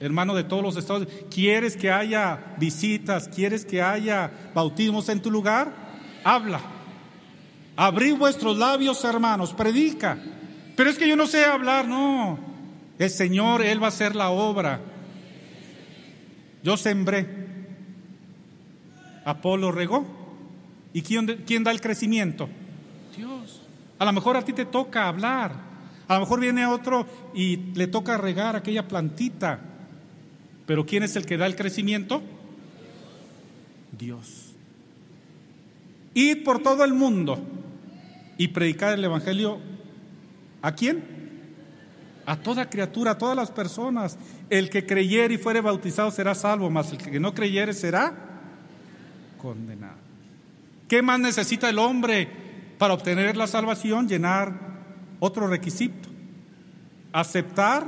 [0.00, 3.28] Hermano de todos los estados, ¿quieres que haya visitas?
[3.28, 5.72] ¿Quieres que haya bautismos en tu lugar?
[6.24, 6.60] Habla.
[7.76, 10.18] Abrid vuestros labios, hermanos, predica.
[10.74, 12.40] Pero es que yo no sé hablar, no.
[12.98, 14.80] El Señor, Él va a hacer la obra.
[16.64, 17.28] Yo sembré.
[19.24, 20.04] Apolo regó.
[20.92, 22.48] ¿Y quién, quién da el crecimiento?
[23.16, 23.62] Dios.
[23.98, 25.69] A lo mejor a ti te toca hablar.
[26.10, 29.60] A lo mejor viene otro y le toca regar aquella plantita.
[30.66, 32.20] Pero ¿quién es el que da el crecimiento?
[33.96, 34.56] Dios.
[36.12, 37.38] Ir por todo el mundo
[38.36, 39.60] y predicar el Evangelio.
[40.62, 41.04] ¿A quién?
[42.26, 44.18] A toda criatura, a todas las personas.
[44.48, 48.12] El que creyere y fuere bautizado será salvo, mas el que no creyere será
[49.40, 49.94] condenado.
[50.88, 52.28] ¿Qué más necesita el hombre
[52.78, 54.08] para obtener la salvación?
[54.08, 54.69] Llenar
[55.20, 56.08] otro requisito.
[57.12, 57.86] Aceptar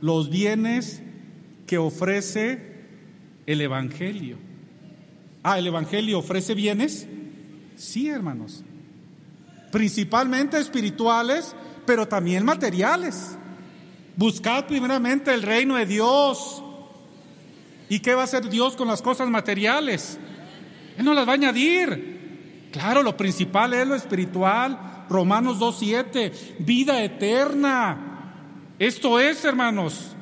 [0.00, 1.02] los bienes
[1.66, 2.76] que ofrece
[3.46, 4.36] el Evangelio.
[5.42, 7.06] Ah, ¿el Evangelio ofrece bienes?
[7.76, 8.64] Sí, hermanos.
[9.70, 11.54] Principalmente espirituales,
[11.86, 13.36] pero también materiales.
[14.16, 16.62] Buscad primeramente el reino de Dios.
[17.88, 20.18] ¿Y qué va a hacer Dios con las cosas materiales?
[20.96, 22.68] Él no las va a añadir.
[22.72, 24.78] Claro, lo principal es lo espiritual.
[25.08, 28.34] Romanos 2.7, vida eterna.
[28.78, 30.14] Esto es, hermanos,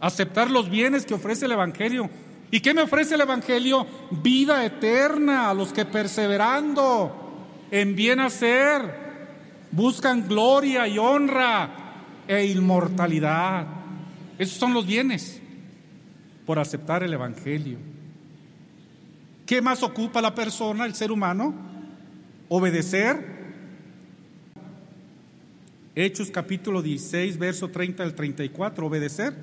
[0.00, 2.10] aceptar los bienes que ofrece el Evangelio.
[2.50, 3.86] ¿Y qué me ofrece el Evangelio?
[4.10, 7.16] Vida eterna a los que perseverando
[7.70, 9.02] en bien hacer
[9.72, 11.70] buscan gloria y honra
[12.28, 13.66] e inmortalidad.
[14.38, 15.40] Esos son los bienes
[16.46, 17.78] por aceptar el Evangelio.
[19.46, 21.54] ¿Qué más ocupa la persona, el ser humano?
[22.48, 23.31] Obedecer.
[25.94, 29.34] Hechos capítulo 16, verso 30 al 34, obedecer.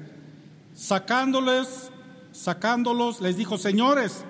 [0.74, 1.92] Sacándoles,
[2.32, 4.24] sacándolos, les dijo, señores,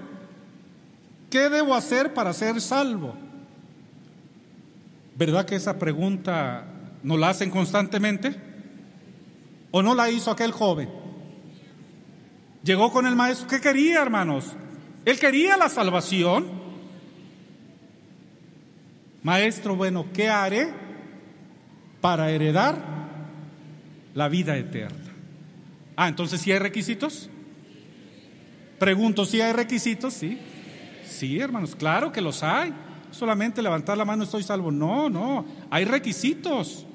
[1.29, 3.15] ¿qué debo hacer para ser salvo?
[5.15, 6.65] ¿Verdad que esa pregunta
[7.03, 8.35] ¿No la hacen constantemente?
[9.71, 10.89] ¿O no la hizo aquel joven?
[12.63, 13.47] Llegó con el maestro.
[13.47, 14.53] ¿Qué quería, hermanos?
[15.05, 16.47] Él quería la salvación.
[19.23, 20.73] Maestro, bueno, ¿qué haré
[22.01, 22.77] para heredar
[24.13, 25.13] la vida eterna?
[25.95, 27.29] Ah, entonces, ¿sí hay requisitos?
[28.79, 30.13] Pregunto, ¿si hay requisitos?
[30.13, 30.39] Sí.
[31.05, 32.73] Sí, hermanos, claro que los hay.
[33.11, 34.71] Solamente levantar la mano estoy salvo.
[34.71, 36.85] No, no, hay requisitos.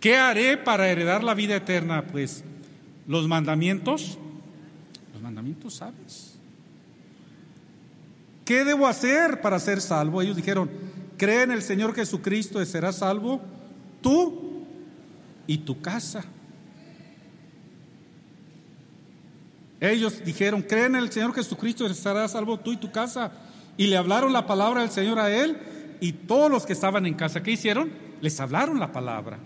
[0.00, 2.02] ¿Qué haré para heredar la vida eterna?
[2.02, 2.42] Pues
[3.06, 4.18] los mandamientos.
[5.12, 6.36] Los mandamientos, ¿sabes?
[8.44, 10.20] ¿Qué debo hacer para ser salvo?
[10.20, 10.68] Ellos dijeron,
[11.22, 13.40] cree en el Señor Jesucristo y serás salvo
[14.00, 14.64] tú
[15.46, 16.24] y tu casa.
[19.78, 23.30] Ellos dijeron, cree en el Señor Jesucristo y serás salvo tú y tu casa.
[23.76, 25.58] Y le hablaron la palabra del Señor a él
[26.00, 27.40] y todos los que estaban en casa.
[27.40, 27.92] ¿Qué hicieron?
[28.20, 29.38] Les hablaron la palabra.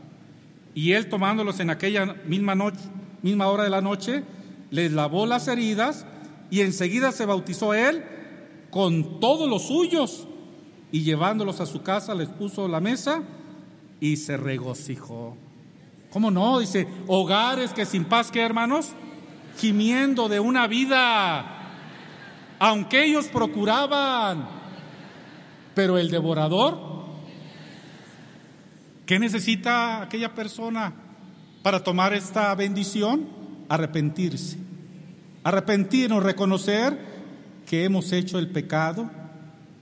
[0.74, 2.80] Y él tomándolos en aquella misma noche,
[3.20, 4.24] misma hora de la noche,
[4.70, 6.06] les lavó las heridas
[6.50, 8.02] y enseguida se bautizó él
[8.70, 10.26] con todos los suyos
[10.96, 13.22] y llevándolos a su casa les puso la mesa
[14.00, 15.36] y se regocijó.
[16.10, 16.58] ¿Cómo no?
[16.58, 18.92] Dice, hogares que sin paz, que hermanos?
[19.58, 21.44] Gimiendo de una vida,
[22.58, 24.48] aunque ellos procuraban,
[25.74, 26.96] pero el devorador
[29.06, 30.92] ¿Qué necesita aquella persona
[31.62, 33.28] para tomar esta bendición?
[33.68, 34.58] Arrepentirse.
[35.44, 36.98] Arrepentirnos, reconocer
[37.66, 39.08] que hemos hecho el pecado,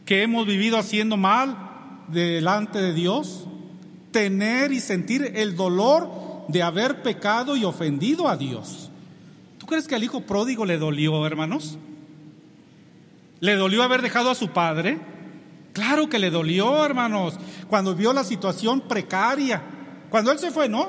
[0.05, 1.57] que hemos vivido haciendo mal
[2.09, 3.47] delante de Dios,
[4.11, 8.91] tener y sentir el dolor de haber pecado y ofendido a Dios.
[9.59, 11.79] ¿Tú crees que al hijo pródigo le dolió, hermanos?
[13.41, 14.99] ¿Le dolió haber dejado a su padre?
[15.73, 17.39] Claro que le dolió, hermanos,
[17.69, 19.63] cuando vio la situación precaria.
[20.11, 20.89] Cuando él se fue, no,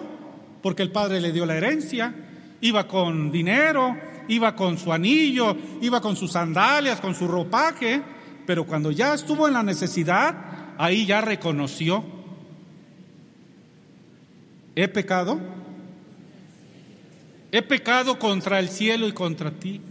[0.62, 2.14] porque el padre le dio la herencia,
[2.62, 3.98] iba con dinero,
[4.28, 8.02] iba con su anillo, iba con sus sandalias, con su ropaje,
[8.46, 10.36] pero cuando ya estuvo en la necesidad,
[10.78, 12.04] ahí ya reconoció,
[14.76, 15.40] he pecado,
[17.52, 19.82] he pecado contra el cielo y contra ti,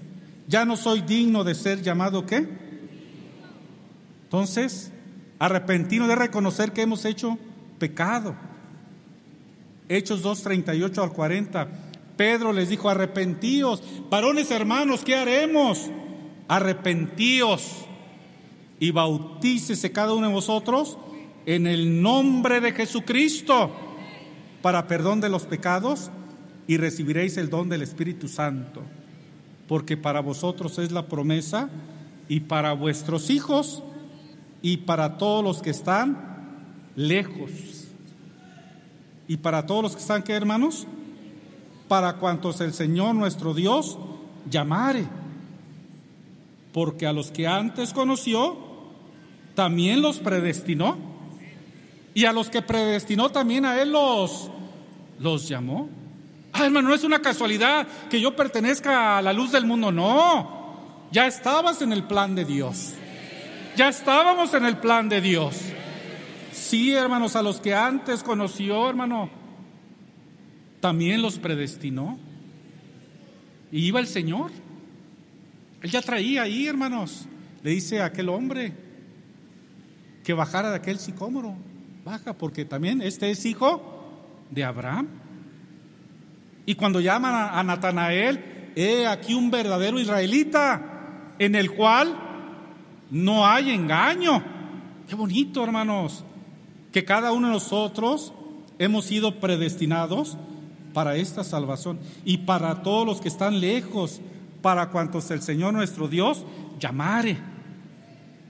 [0.46, 2.46] ya no soy digno de ser llamado qué?
[4.24, 4.92] Entonces,
[5.38, 7.38] arrepentirnos de reconocer que hemos hecho
[7.78, 8.34] pecado.
[9.88, 11.68] Hechos 2, 38 al 40.
[12.16, 15.90] Pedro les dijo, arrepentíos, varones hermanos, ¿qué haremos?
[16.48, 17.83] Arrepentíos
[18.80, 20.98] y bautícese cada uno de vosotros
[21.46, 23.70] en el nombre de Jesucristo
[24.62, 26.10] para perdón de los pecados
[26.66, 28.82] y recibiréis el don del Espíritu Santo,
[29.68, 31.68] porque para vosotros es la promesa
[32.28, 33.82] y para vuestros hijos
[34.62, 36.34] y para todos los que están
[36.96, 37.50] lejos.
[39.26, 40.86] Y para todos los que están, ¿qué hermanos?
[41.88, 43.98] Para cuantos el Señor nuestro Dios
[44.50, 45.04] llamare.
[46.74, 48.58] Porque a los que antes conoció,
[49.54, 50.96] también los predestinó.
[52.14, 54.50] Y a los que predestinó también a Él los,
[55.20, 55.88] los llamó.
[56.52, 61.06] Ah, hermano, no es una casualidad que yo pertenezca a la luz del mundo, no.
[61.12, 62.94] Ya estabas en el plan de Dios.
[63.76, 65.54] Ya estábamos en el plan de Dios.
[66.50, 69.30] Sí, hermanos, a los que antes conoció, hermano,
[70.80, 72.18] también los predestinó.
[73.70, 74.50] Y iba el Señor.
[75.84, 77.26] Él ya traía ahí, hermanos.
[77.62, 78.72] Le dice a aquel hombre
[80.24, 81.56] que bajara de aquel sicómoro.
[82.06, 83.82] Baja, porque también este es hijo
[84.50, 85.08] de Abraham.
[86.64, 92.16] Y cuando llaman a, Natanael, he aquí un verdadero israelita en el cual
[93.10, 94.42] no hay engaño.
[95.06, 96.24] Qué bonito, hermanos,
[96.92, 98.32] que cada uno de nosotros
[98.78, 100.38] hemos sido predestinados
[100.94, 104.22] para esta salvación y para todos los que están lejos,
[104.64, 106.42] para cuantos el Señor nuestro Dios
[106.80, 107.36] llamare.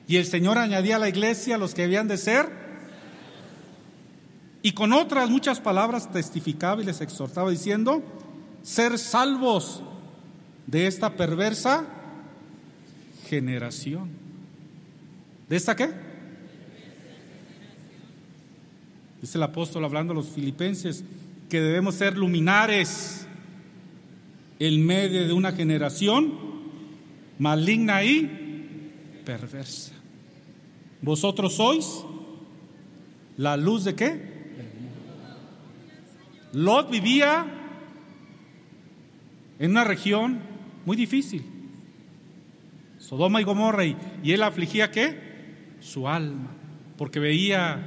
[0.06, 2.48] Y el Señor añadía a la iglesia los que habían de ser.
[4.62, 8.00] Y con otras muchas palabras testificaba y les exhortaba diciendo,
[8.62, 9.82] ser salvos
[10.68, 11.84] de esta perversa
[13.28, 14.08] generación.
[15.48, 15.90] ¿De esta qué?
[19.20, 21.02] Dice el apóstol hablando a los filipenses
[21.48, 23.23] que debemos ser luminares
[24.58, 26.32] en medio de una generación
[27.38, 29.92] maligna y perversa.
[31.02, 32.04] Vosotros sois
[33.36, 34.34] la luz de qué?
[36.52, 37.46] Lot vivía
[39.58, 40.38] en una región
[40.84, 41.44] muy difícil.
[42.98, 45.74] Sodoma y Gomorra, y, él afligía qué?
[45.80, 46.50] Su alma,
[46.96, 47.82] porque veía,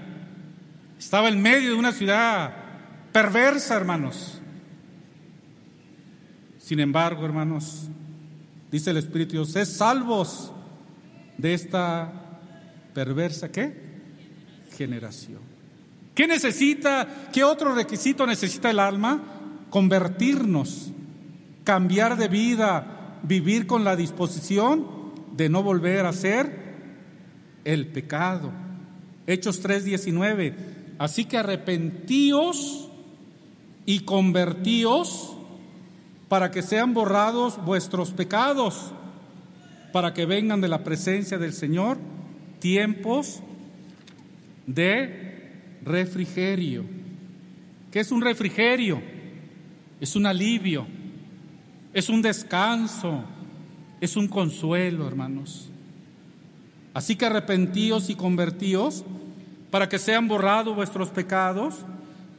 [0.99, 2.53] estaba en medio de una ciudad
[3.11, 4.41] perversa, hermanos.
[6.67, 7.87] Sin embargo, hermanos,
[8.69, 10.51] dice el Espíritu Dios, es salvos
[11.37, 12.11] de esta
[12.93, 13.73] perversa qué?
[14.75, 15.39] Generación.
[16.13, 17.29] ¿Qué necesita?
[17.31, 19.23] ¿Qué otro requisito necesita el alma?
[19.69, 20.91] Convertirnos,
[21.63, 26.51] cambiar de vida, vivir con la disposición de no volver a hacer
[27.63, 28.51] el pecado.
[29.25, 30.53] Hechos 3:19.
[30.99, 32.89] Así que arrepentíos
[33.85, 35.36] y convertíos
[36.29, 38.91] para que sean borrados vuestros pecados,
[39.93, 41.97] para que vengan de la presencia del Señor
[42.59, 43.41] tiempos
[44.65, 46.83] de refrigerio.
[47.91, 49.01] ¿Qué es un refrigerio?
[50.01, 50.85] Es un alivio,
[51.93, 53.23] es un descanso,
[54.01, 55.69] es un consuelo, hermanos.
[56.93, 59.05] Así que arrepentíos y convertíos
[59.71, 61.75] para que sean borrados vuestros pecados,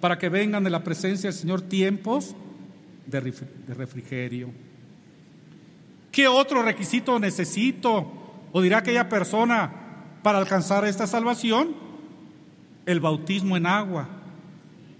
[0.00, 2.36] para que vengan de la presencia del Señor tiempos
[3.08, 4.50] de refrigerio.
[6.12, 8.12] ¿Qué otro requisito necesito?
[8.52, 9.70] O dirá aquella persona
[10.22, 11.74] para alcanzar esta salvación,
[12.86, 14.08] el bautismo en agua,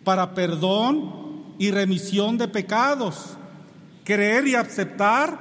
[0.05, 3.37] para perdón y remisión de pecados,
[4.05, 5.39] creer y aceptar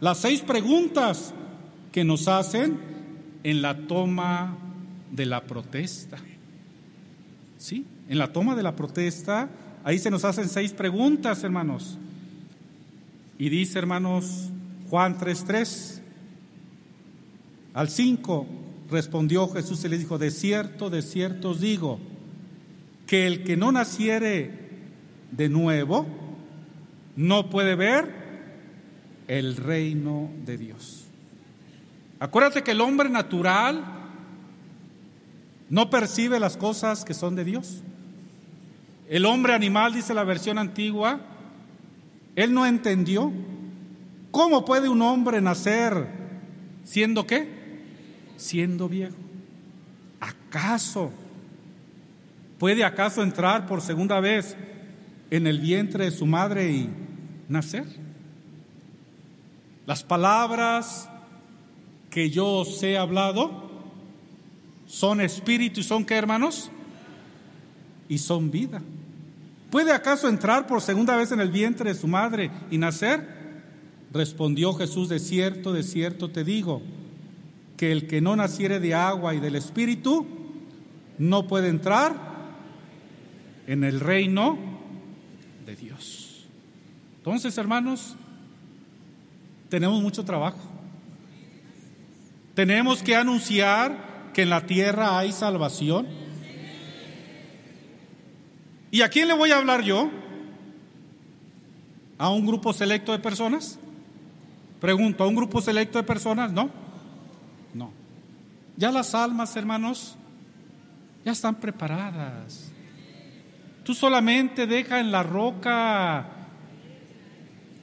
[0.00, 1.32] las seis preguntas
[1.92, 2.78] que nos hacen
[3.42, 4.56] en la toma
[5.10, 6.18] de la protesta.
[7.58, 7.86] ¿Sí?
[8.08, 9.48] En la toma de la protesta,
[9.86, 11.96] ahí se nos hacen seis preguntas, hermanos.
[13.38, 14.50] Y dice, hermanos,
[14.90, 16.00] Juan 3:3,
[17.72, 18.46] al 5
[18.90, 22.00] respondió Jesús y le dijo, de cierto, de cierto os digo,
[23.06, 24.50] que el que no naciere
[25.30, 26.04] de nuevo
[27.14, 28.12] no puede ver
[29.28, 31.04] el reino de Dios.
[32.18, 33.84] Acuérdate que el hombre natural
[35.70, 37.84] no percibe las cosas que son de Dios.
[39.08, 41.20] El hombre animal, dice la versión antigua,
[42.34, 43.32] él no entendió.
[44.30, 46.06] ¿Cómo puede un hombre nacer
[46.84, 47.48] siendo qué?
[48.36, 49.16] Siendo viejo.
[50.20, 51.12] ¿Acaso
[52.58, 54.56] puede acaso entrar por segunda vez
[55.30, 56.90] en el vientre de su madre y
[57.48, 57.86] nacer?
[59.86, 61.08] Las palabras
[62.10, 63.70] que yo os he hablado
[64.86, 66.70] son espíritu y son qué hermanos?
[68.08, 68.82] Y son vida.
[69.70, 73.36] ¿Puede acaso entrar por segunda vez en el vientre de su madre y nacer?
[74.12, 76.82] Respondió Jesús, de cierto, de cierto te digo,
[77.76, 80.26] que el que no naciere de agua y del espíritu
[81.18, 82.14] no puede entrar
[83.66, 84.58] en el reino
[85.66, 86.46] de Dios.
[87.18, 88.16] Entonces, hermanos,
[89.68, 90.60] tenemos mucho trabajo.
[92.54, 96.06] Tenemos que anunciar que en la tierra hay salvación.
[98.90, 100.10] ¿Y a quién le voy a hablar yo?
[102.18, 103.78] ¿A un grupo selecto de personas?
[104.80, 106.52] Pregunto, ¿a un grupo selecto de personas?
[106.52, 106.70] No.
[107.74, 107.90] No.
[108.76, 110.16] Ya las almas, hermanos,
[111.24, 112.70] ya están preparadas.
[113.84, 116.26] Tú solamente deja en la roca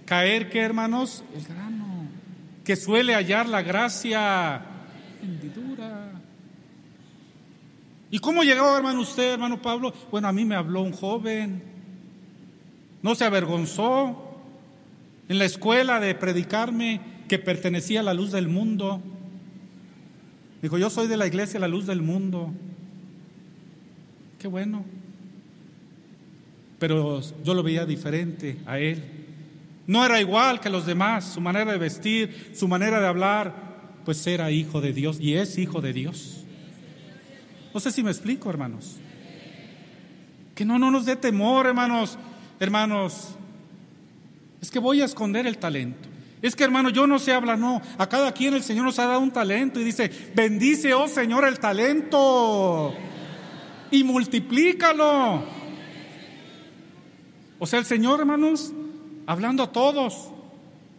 [0.06, 1.24] caer, ¿qué hermanos?
[1.36, 2.08] El grano,
[2.64, 4.62] que suele hallar la gracia
[5.22, 5.63] hendidura.
[8.14, 9.92] ¿Y cómo llegó, hermano, usted, hermano Pablo?
[10.12, 11.64] Bueno, a mí me habló un joven,
[13.02, 14.38] no se avergonzó
[15.28, 19.02] en la escuela de predicarme que pertenecía a la luz del mundo.
[20.62, 22.54] Dijo, yo soy de la iglesia la luz del mundo.
[24.38, 24.86] Qué bueno.
[26.78, 29.04] Pero yo lo veía diferente a él.
[29.88, 33.56] No era igual que los demás, su manera de vestir, su manera de hablar,
[34.06, 36.43] pues era hijo de Dios y es hijo de Dios.
[37.74, 38.98] No sé si me explico, hermanos.
[40.56, 42.18] Que no, no nos dé temor, hermanos.
[42.60, 43.36] Hermanos,
[44.62, 46.10] es que voy a esconder el talento.
[46.42, 47.82] Es que hermano, yo no sé hablar, no.
[47.98, 51.48] A cada quien el Señor nos ha dado un talento y dice, bendice, oh Señor,
[51.48, 52.94] el talento
[53.94, 55.44] y multiplícalo.
[57.60, 58.74] O sea, el Señor, hermanos,
[59.26, 60.32] hablando a todos,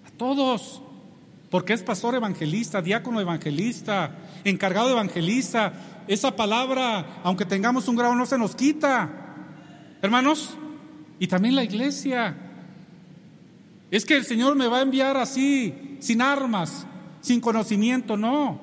[0.07, 0.81] a todos,
[1.51, 5.73] porque es pastor evangelista, diácono evangelista, encargado evangelista.
[6.07, 9.11] Esa palabra, aunque tengamos un grado, no se nos quita.
[10.03, 10.57] Hermanos,
[11.19, 12.37] y también la iglesia.
[13.91, 16.87] Es que el Señor me va a enviar así, sin armas,
[17.21, 18.61] sin conocimiento, no.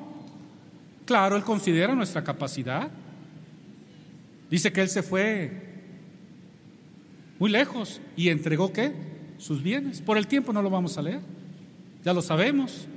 [1.06, 2.92] Claro, Él considera nuestra capacidad.
[4.50, 5.70] Dice que Él se fue
[7.40, 8.94] muy lejos y entregó qué?
[9.38, 10.02] Sus bienes.
[10.02, 11.22] Por el tiempo no lo vamos a leer,
[12.04, 12.88] ya lo sabemos.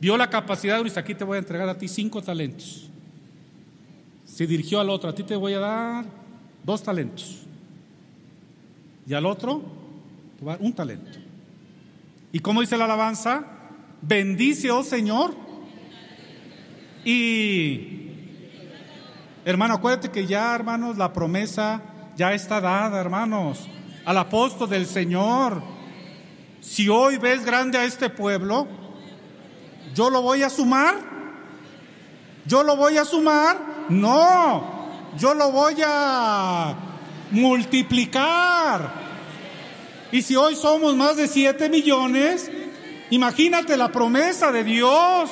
[0.00, 2.85] Vio la capacidad, dice, aquí te voy a entregar a ti cinco talentos.
[4.36, 6.04] Se dirigió al otro, a ti te voy a dar
[6.62, 7.38] dos talentos.
[9.06, 9.62] Y al otro,
[10.60, 11.18] un talento.
[12.32, 13.46] ¿Y cómo dice la alabanza?
[14.02, 15.34] Bendice, oh Señor.
[17.02, 18.10] Y,
[19.46, 21.80] hermano, acuérdate que ya, hermanos, la promesa
[22.14, 23.66] ya está dada, hermanos,
[24.04, 25.62] al apóstol del Señor.
[26.60, 28.68] Si hoy ves grande a este pueblo,
[29.94, 30.96] yo lo voy a sumar.
[32.44, 33.75] Yo lo voy a sumar.
[33.88, 34.64] No,
[35.18, 36.74] yo lo voy a
[37.30, 39.06] multiplicar.
[40.12, 42.50] Y si hoy somos más de 7 millones,
[43.10, 45.30] imagínate la promesa de Dios.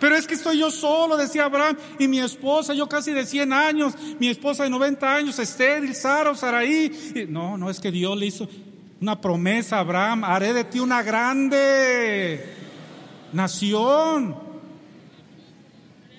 [0.00, 3.52] Pero es que estoy yo solo, decía Abraham, y mi esposa, yo casi de 100
[3.52, 7.26] años, mi esposa de 90 años, estéril, Sara Saraí.
[7.28, 8.48] No, no, es que Dios le hizo
[9.00, 12.44] una promesa a Abraham, haré de ti una grande
[13.32, 14.41] nación.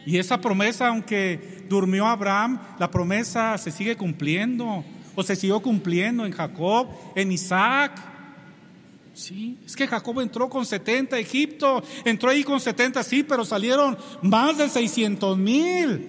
[0.05, 4.83] Y esa promesa, aunque durmió Abraham, la promesa se sigue cumpliendo
[5.15, 8.01] o se siguió cumpliendo en Jacob, en Isaac.
[9.13, 13.45] Sí, es que Jacob entró con 70 a Egipto, entró ahí con 70, sí, pero
[13.45, 16.07] salieron más de 600 mil,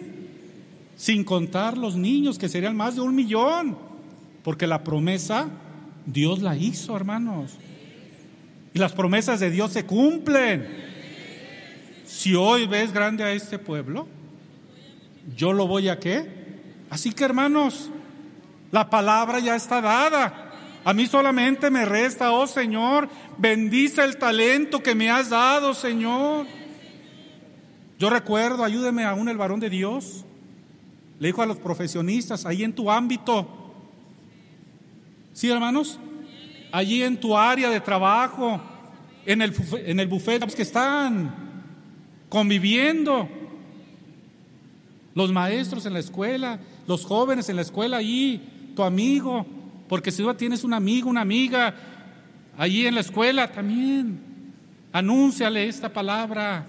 [0.96, 3.76] sin contar los niños, que serían más de un millón,
[4.42, 5.48] porque la promesa
[6.06, 7.52] Dios la hizo, hermanos.
[8.72, 10.93] Y las promesas de Dios se cumplen.
[12.04, 14.06] Si hoy ves grande a este pueblo,
[15.36, 16.44] yo lo voy a qué?
[16.90, 17.90] Así que hermanos,
[18.70, 20.52] la palabra ya está dada.
[20.84, 26.46] A mí solamente me resta, oh Señor, bendice el talento que me has dado, Señor.
[27.98, 30.24] Yo recuerdo, ayúdeme aún el varón de Dios.
[31.18, 33.48] Le dijo a los profesionistas, ahí en tu ámbito.
[35.32, 35.98] ¿Sí, hermanos?
[36.70, 38.60] Allí en tu área de trabajo,
[39.24, 39.54] en el,
[39.86, 41.53] en el buffet que están
[42.28, 43.28] conviviendo.
[45.14, 46.58] Los maestros en la escuela,
[46.88, 48.40] los jóvenes en la escuela allí
[48.74, 49.46] tu amigo,
[49.88, 51.74] porque si tú tienes un amigo, una amiga,
[52.58, 54.18] allí en la escuela también,
[54.92, 56.66] anúnciale esta palabra.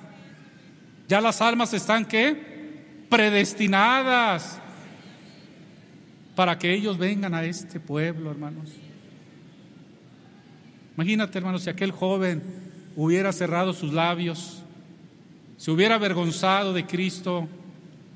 [1.08, 3.06] Ya las almas están qué?
[3.10, 4.60] Predestinadas
[6.36, 8.72] para que ellos vengan a este pueblo, hermanos.
[10.96, 12.44] Imagínate, hermanos, si aquel joven
[12.96, 14.55] hubiera cerrado sus labios,
[15.66, 17.48] se hubiera avergonzado de Cristo.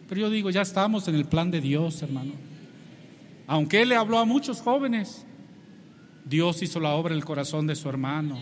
[0.08, 2.34] Pero yo digo, ya estamos en el plan de Dios, hermano.
[3.48, 5.26] Aunque él le habló a muchos jóvenes,
[6.26, 8.40] Dios hizo la obra en el corazón de su hermano.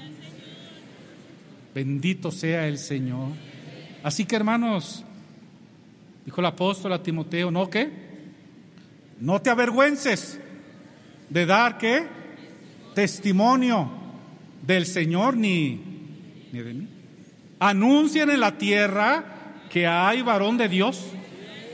[1.74, 3.30] Bendito sea el Señor.
[4.04, 5.06] Así que hermanos,
[6.26, 7.90] dijo el apóstol a Timoteo, ¿no qué?
[9.22, 10.38] No te avergüences
[11.30, 12.08] de dar qué?
[12.94, 13.90] Testimonio
[14.64, 15.80] del Señor ni,
[16.52, 16.97] ni de mí.
[17.60, 19.24] Anuncien en la tierra
[19.70, 21.04] que hay varón de Dios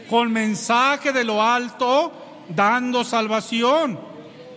[0.10, 2.12] con mensaje de lo alto
[2.50, 4.00] dando salvación,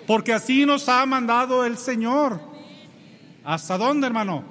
[0.06, 2.40] porque así nos ha mandado el Señor.
[3.44, 4.44] ¿Hasta dónde, hermano?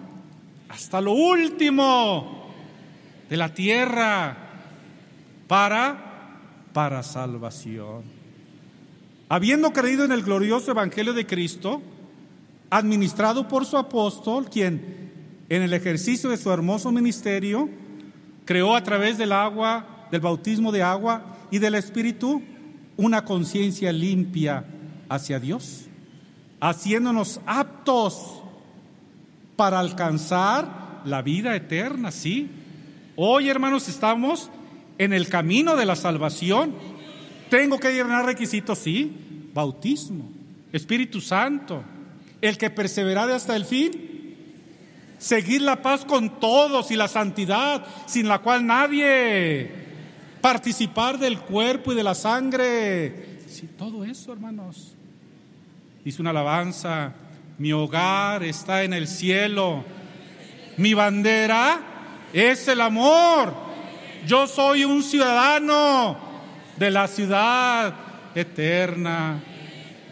[0.70, 2.52] Hasta lo último
[3.30, 4.38] de la tierra
[5.48, 6.06] para
[6.76, 8.04] para salvación.
[9.30, 11.82] Habiendo creído en el glorioso evangelio de Cristo,
[12.70, 15.05] administrado por su apóstol, quien
[15.50, 17.70] en el ejercicio de su hermoso ministerio
[18.46, 22.42] creó a través del agua, del bautismo de agua y del espíritu
[22.98, 24.66] una conciencia limpia
[25.10, 25.86] hacia Dios,
[26.60, 28.42] haciéndonos aptos
[29.56, 32.50] para alcanzar la vida eterna, ¿sí?
[33.16, 34.50] Hoy, hermanos, estamos
[34.98, 36.74] en el camino de la salvación.
[37.50, 40.30] Tengo que llenar requisitos, sí, bautismo,
[40.74, 41.84] Espíritu Santo,
[42.42, 44.05] el que perseverare hasta el fin,
[45.18, 49.72] seguir la paz con todos y la santidad, sin la cual nadie
[50.42, 53.40] participar del cuerpo y de la sangre.
[53.48, 54.96] Sí, todo eso, hermanos.
[56.04, 57.14] Dice una alabanza,
[57.58, 59.84] mi hogar está en el cielo,
[60.78, 61.80] mi bandera
[62.32, 63.54] es el amor.
[64.28, 66.18] Yo soy un ciudadano
[66.78, 67.94] de la ciudad
[68.36, 69.42] eterna.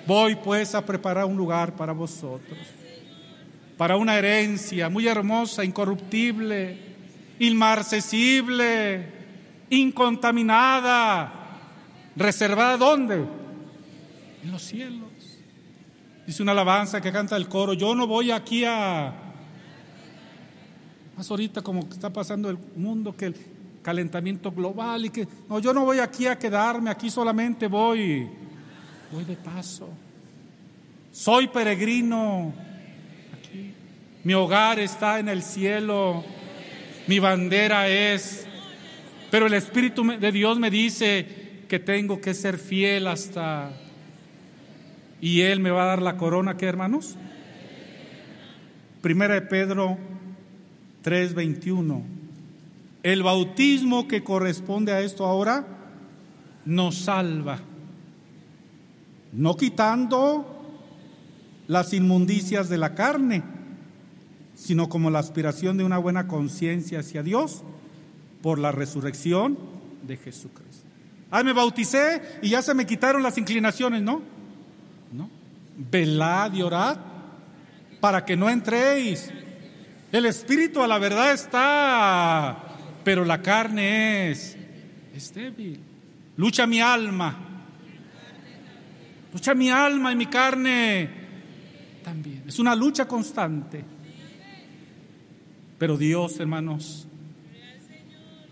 [0.07, 2.57] Voy pues a preparar un lugar para vosotros,
[3.77, 6.77] para una herencia muy hermosa, incorruptible,
[7.39, 9.05] inmarcesible,
[9.69, 11.31] incontaminada,
[12.15, 13.25] reservada ¿dónde?
[14.43, 15.09] En los cielos.
[16.25, 19.13] Dice una alabanza que canta el coro, yo no voy aquí a...
[21.17, 23.35] Más ahorita como que está pasando el mundo, que el
[23.81, 25.27] calentamiento global y que...
[25.49, 28.29] No, yo no voy aquí a quedarme, aquí solamente voy
[29.13, 29.89] voy de paso.
[31.11, 32.53] Soy peregrino.
[34.23, 36.23] Mi hogar está en el cielo.
[37.07, 38.47] Mi bandera es.
[39.31, 43.71] Pero el Espíritu de Dios me dice que tengo que ser fiel hasta...
[45.19, 47.15] Y Él me va a dar la corona, ¿qué hermanos?
[49.01, 49.97] Primera de Pedro
[51.03, 52.03] 3:21.
[53.03, 55.65] El bautismo que corresponde a esto ahora
[56.65, 57.59] nos salva
[59.33, 60.45] no quitando
[61.67, 63.43] las inmundicias de la carne,
[64.55, 67.63] sino como la aspiración de una buena conciencia hacia Dios
[68.41, 69.57] por la resurrección
[70.05, 70.87] de Jesucristo.
[71.31, 74.21] Ah, me bauticé y ya se me quitaron las inclinaciones, ¿no?
[75.11, 75.29] No.
[75.77, 76.97] Velad y orad
[77.99, 79.31] para que no entréis.
[80.11, 82.57] El espíritu a la verdad está,
[83.03, 84.55] pero la carne es,
[85.15, 85.79] es débil.
[86.37, 87.49] Lucha mi alma
[89.33, 91.09] Lucha mi alma y mi carne
[92.03, 92.43] también.
[92.47, 93.83] Es una lucha constante.
[95.77, 97.07] Pero Dios, hermanos,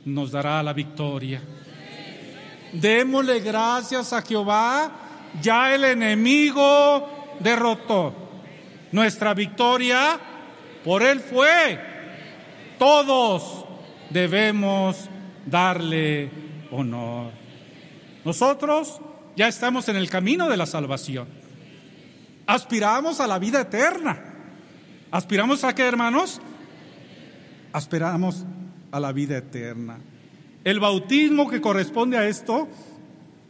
[0.06, 1.42] nos dará la victoria.
[2.74, 4.92] Démosle gracias a Jehová.
[5.42, 8.14] Ya el enemigo derrotó.
[8.92, 10.20] Nuestra victoria
[10.84, 11.80] por Él fue.
[12.78, 13.66] Todos
[14.10, 15.10] debemos
[15.46, 16.30] darle
[16.72, 17.32] honor.
[18.26, 19.00] Nosotros
[19.36, 21.28] ya estamos en el camino de la salvación.
[22.48, 24.22] Aspiramos a la vida eterna.
[25.12, 26.42] ¿Aspiramos a qué, hermanos?
[27.74, 28.46] Aspiramos
[28.92, 29.98] a la vida eterna.
[30.64, 32.68] El bautismo que corresponde a esto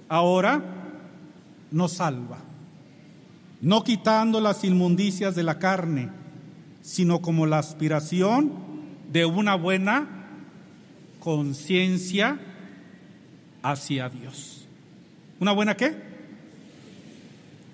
[0.08, 0.64] ahora
[1.72, 2.38] nos salva,
[3.62, 6.10] no quitando las inmundicias de la carne,
[6.82, 8.52] sino como la aspiración
[9.12, 10.08] de una buena
[11.20, 12.40] conciencia
[13.62, 14.68] hacia Dios.
[15.40, 15.96] ¿Una buena qué?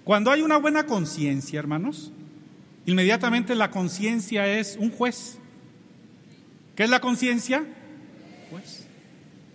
[0.03, 2.11] Cuando hay una buena conciencia, hermanos,
[2.85, 5.37] inmediatamente la conciencia es un juez.
[6.77, 7.65] ¿Qué es la conciencia?
[8.51, 8.87] Juez.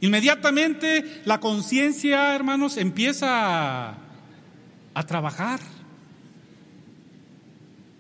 [0.01, 5.61] Inmediatamente la conciencia, hermanos, empieza a, trabajar.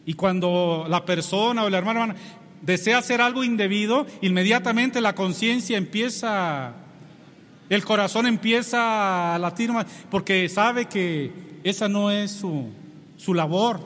[0.04, 2.16] Y cuando la persona o la hermana
[2.62, 6.74] desea hacer algo indebido, inmediatamente la conciencia empieza
[7.68, 11.30] el corazón empieza a latir más porque sabe que
[11.62, 12.70] esa no es su,
[13.16, 13.80] su labor,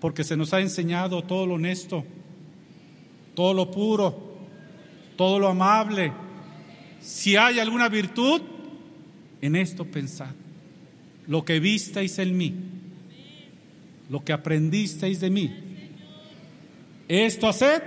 [0.00, 2.04] porque se nos ha enseñado todo lo honesto,
[3.34, 4.36] todo lo puro,
[5.16, 6.12] todo lo amable.
[7.00, 8.40] Si hay alguna virtud,
[9.40, 10.30] en esto pensad.
[11.26, 12.54] Lo que visteis en mí,
[14.08, 15.54] lo que aprendisteis de mí,
[17.08, 17.82] esto haced,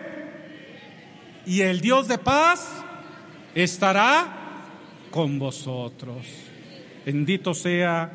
[1.45, 2.83] y el Dios de paz
[3.55, 4.37] estará
[5.09, 6.27] con vosotros.
[7.05, 8.11] Bendito sea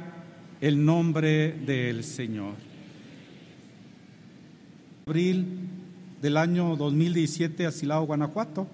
[0.60, 2.54] el nombre del Señor.
[5.06, 5.71] Abril
[6.22, 8.68] del año 2017, Asilao, Guanajuato,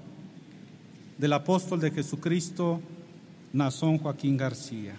[1.17, 2.83] del apóstol de Jesucristo,
[3.55, 4.95] Nazón Joaquín García.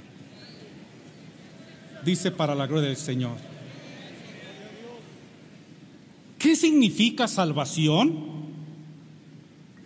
[2.03, 3.37] Dice para la gloria del Señor.
[6.39, 8.15] ¿Qué significa salvación?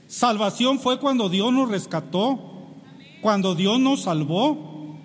[0.07, 2.39] Salvación fue cuando Dios nos rescató,
[3.21, 4.95] cuando Dios nos salvó.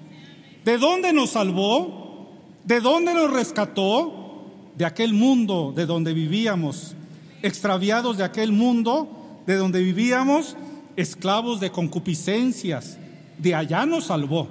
[0.64, 2.28] ¿De dónde nos salvó?
[2.62, 4.44] ¿De dónde nos rescató?
[4.76, 6.94] De aquel mundo de donde vivíamos,
[7.42, 10.56] extraviados de aquel mundo de donde vivíamos,
[10.96, 12.98] esclavos de concupiscencias.
[13.38, 14.48] De allá nos salvó.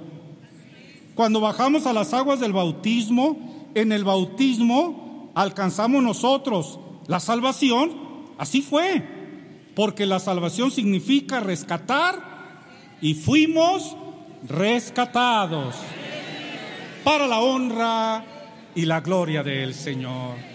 [1.14, 7.92] Cuando bajamos a las aguas del bautismo, en el bautismo alcanzamos nosotros la salvación.
[8.38, 9.04] Así fue
[9.74, 13.96] porque la salvación significa rescatar y fuimos
[14.48, 15.76] rescatados
[17.04, 18.24] para la honra
[18.74, 20.47] y la gloria del Señor.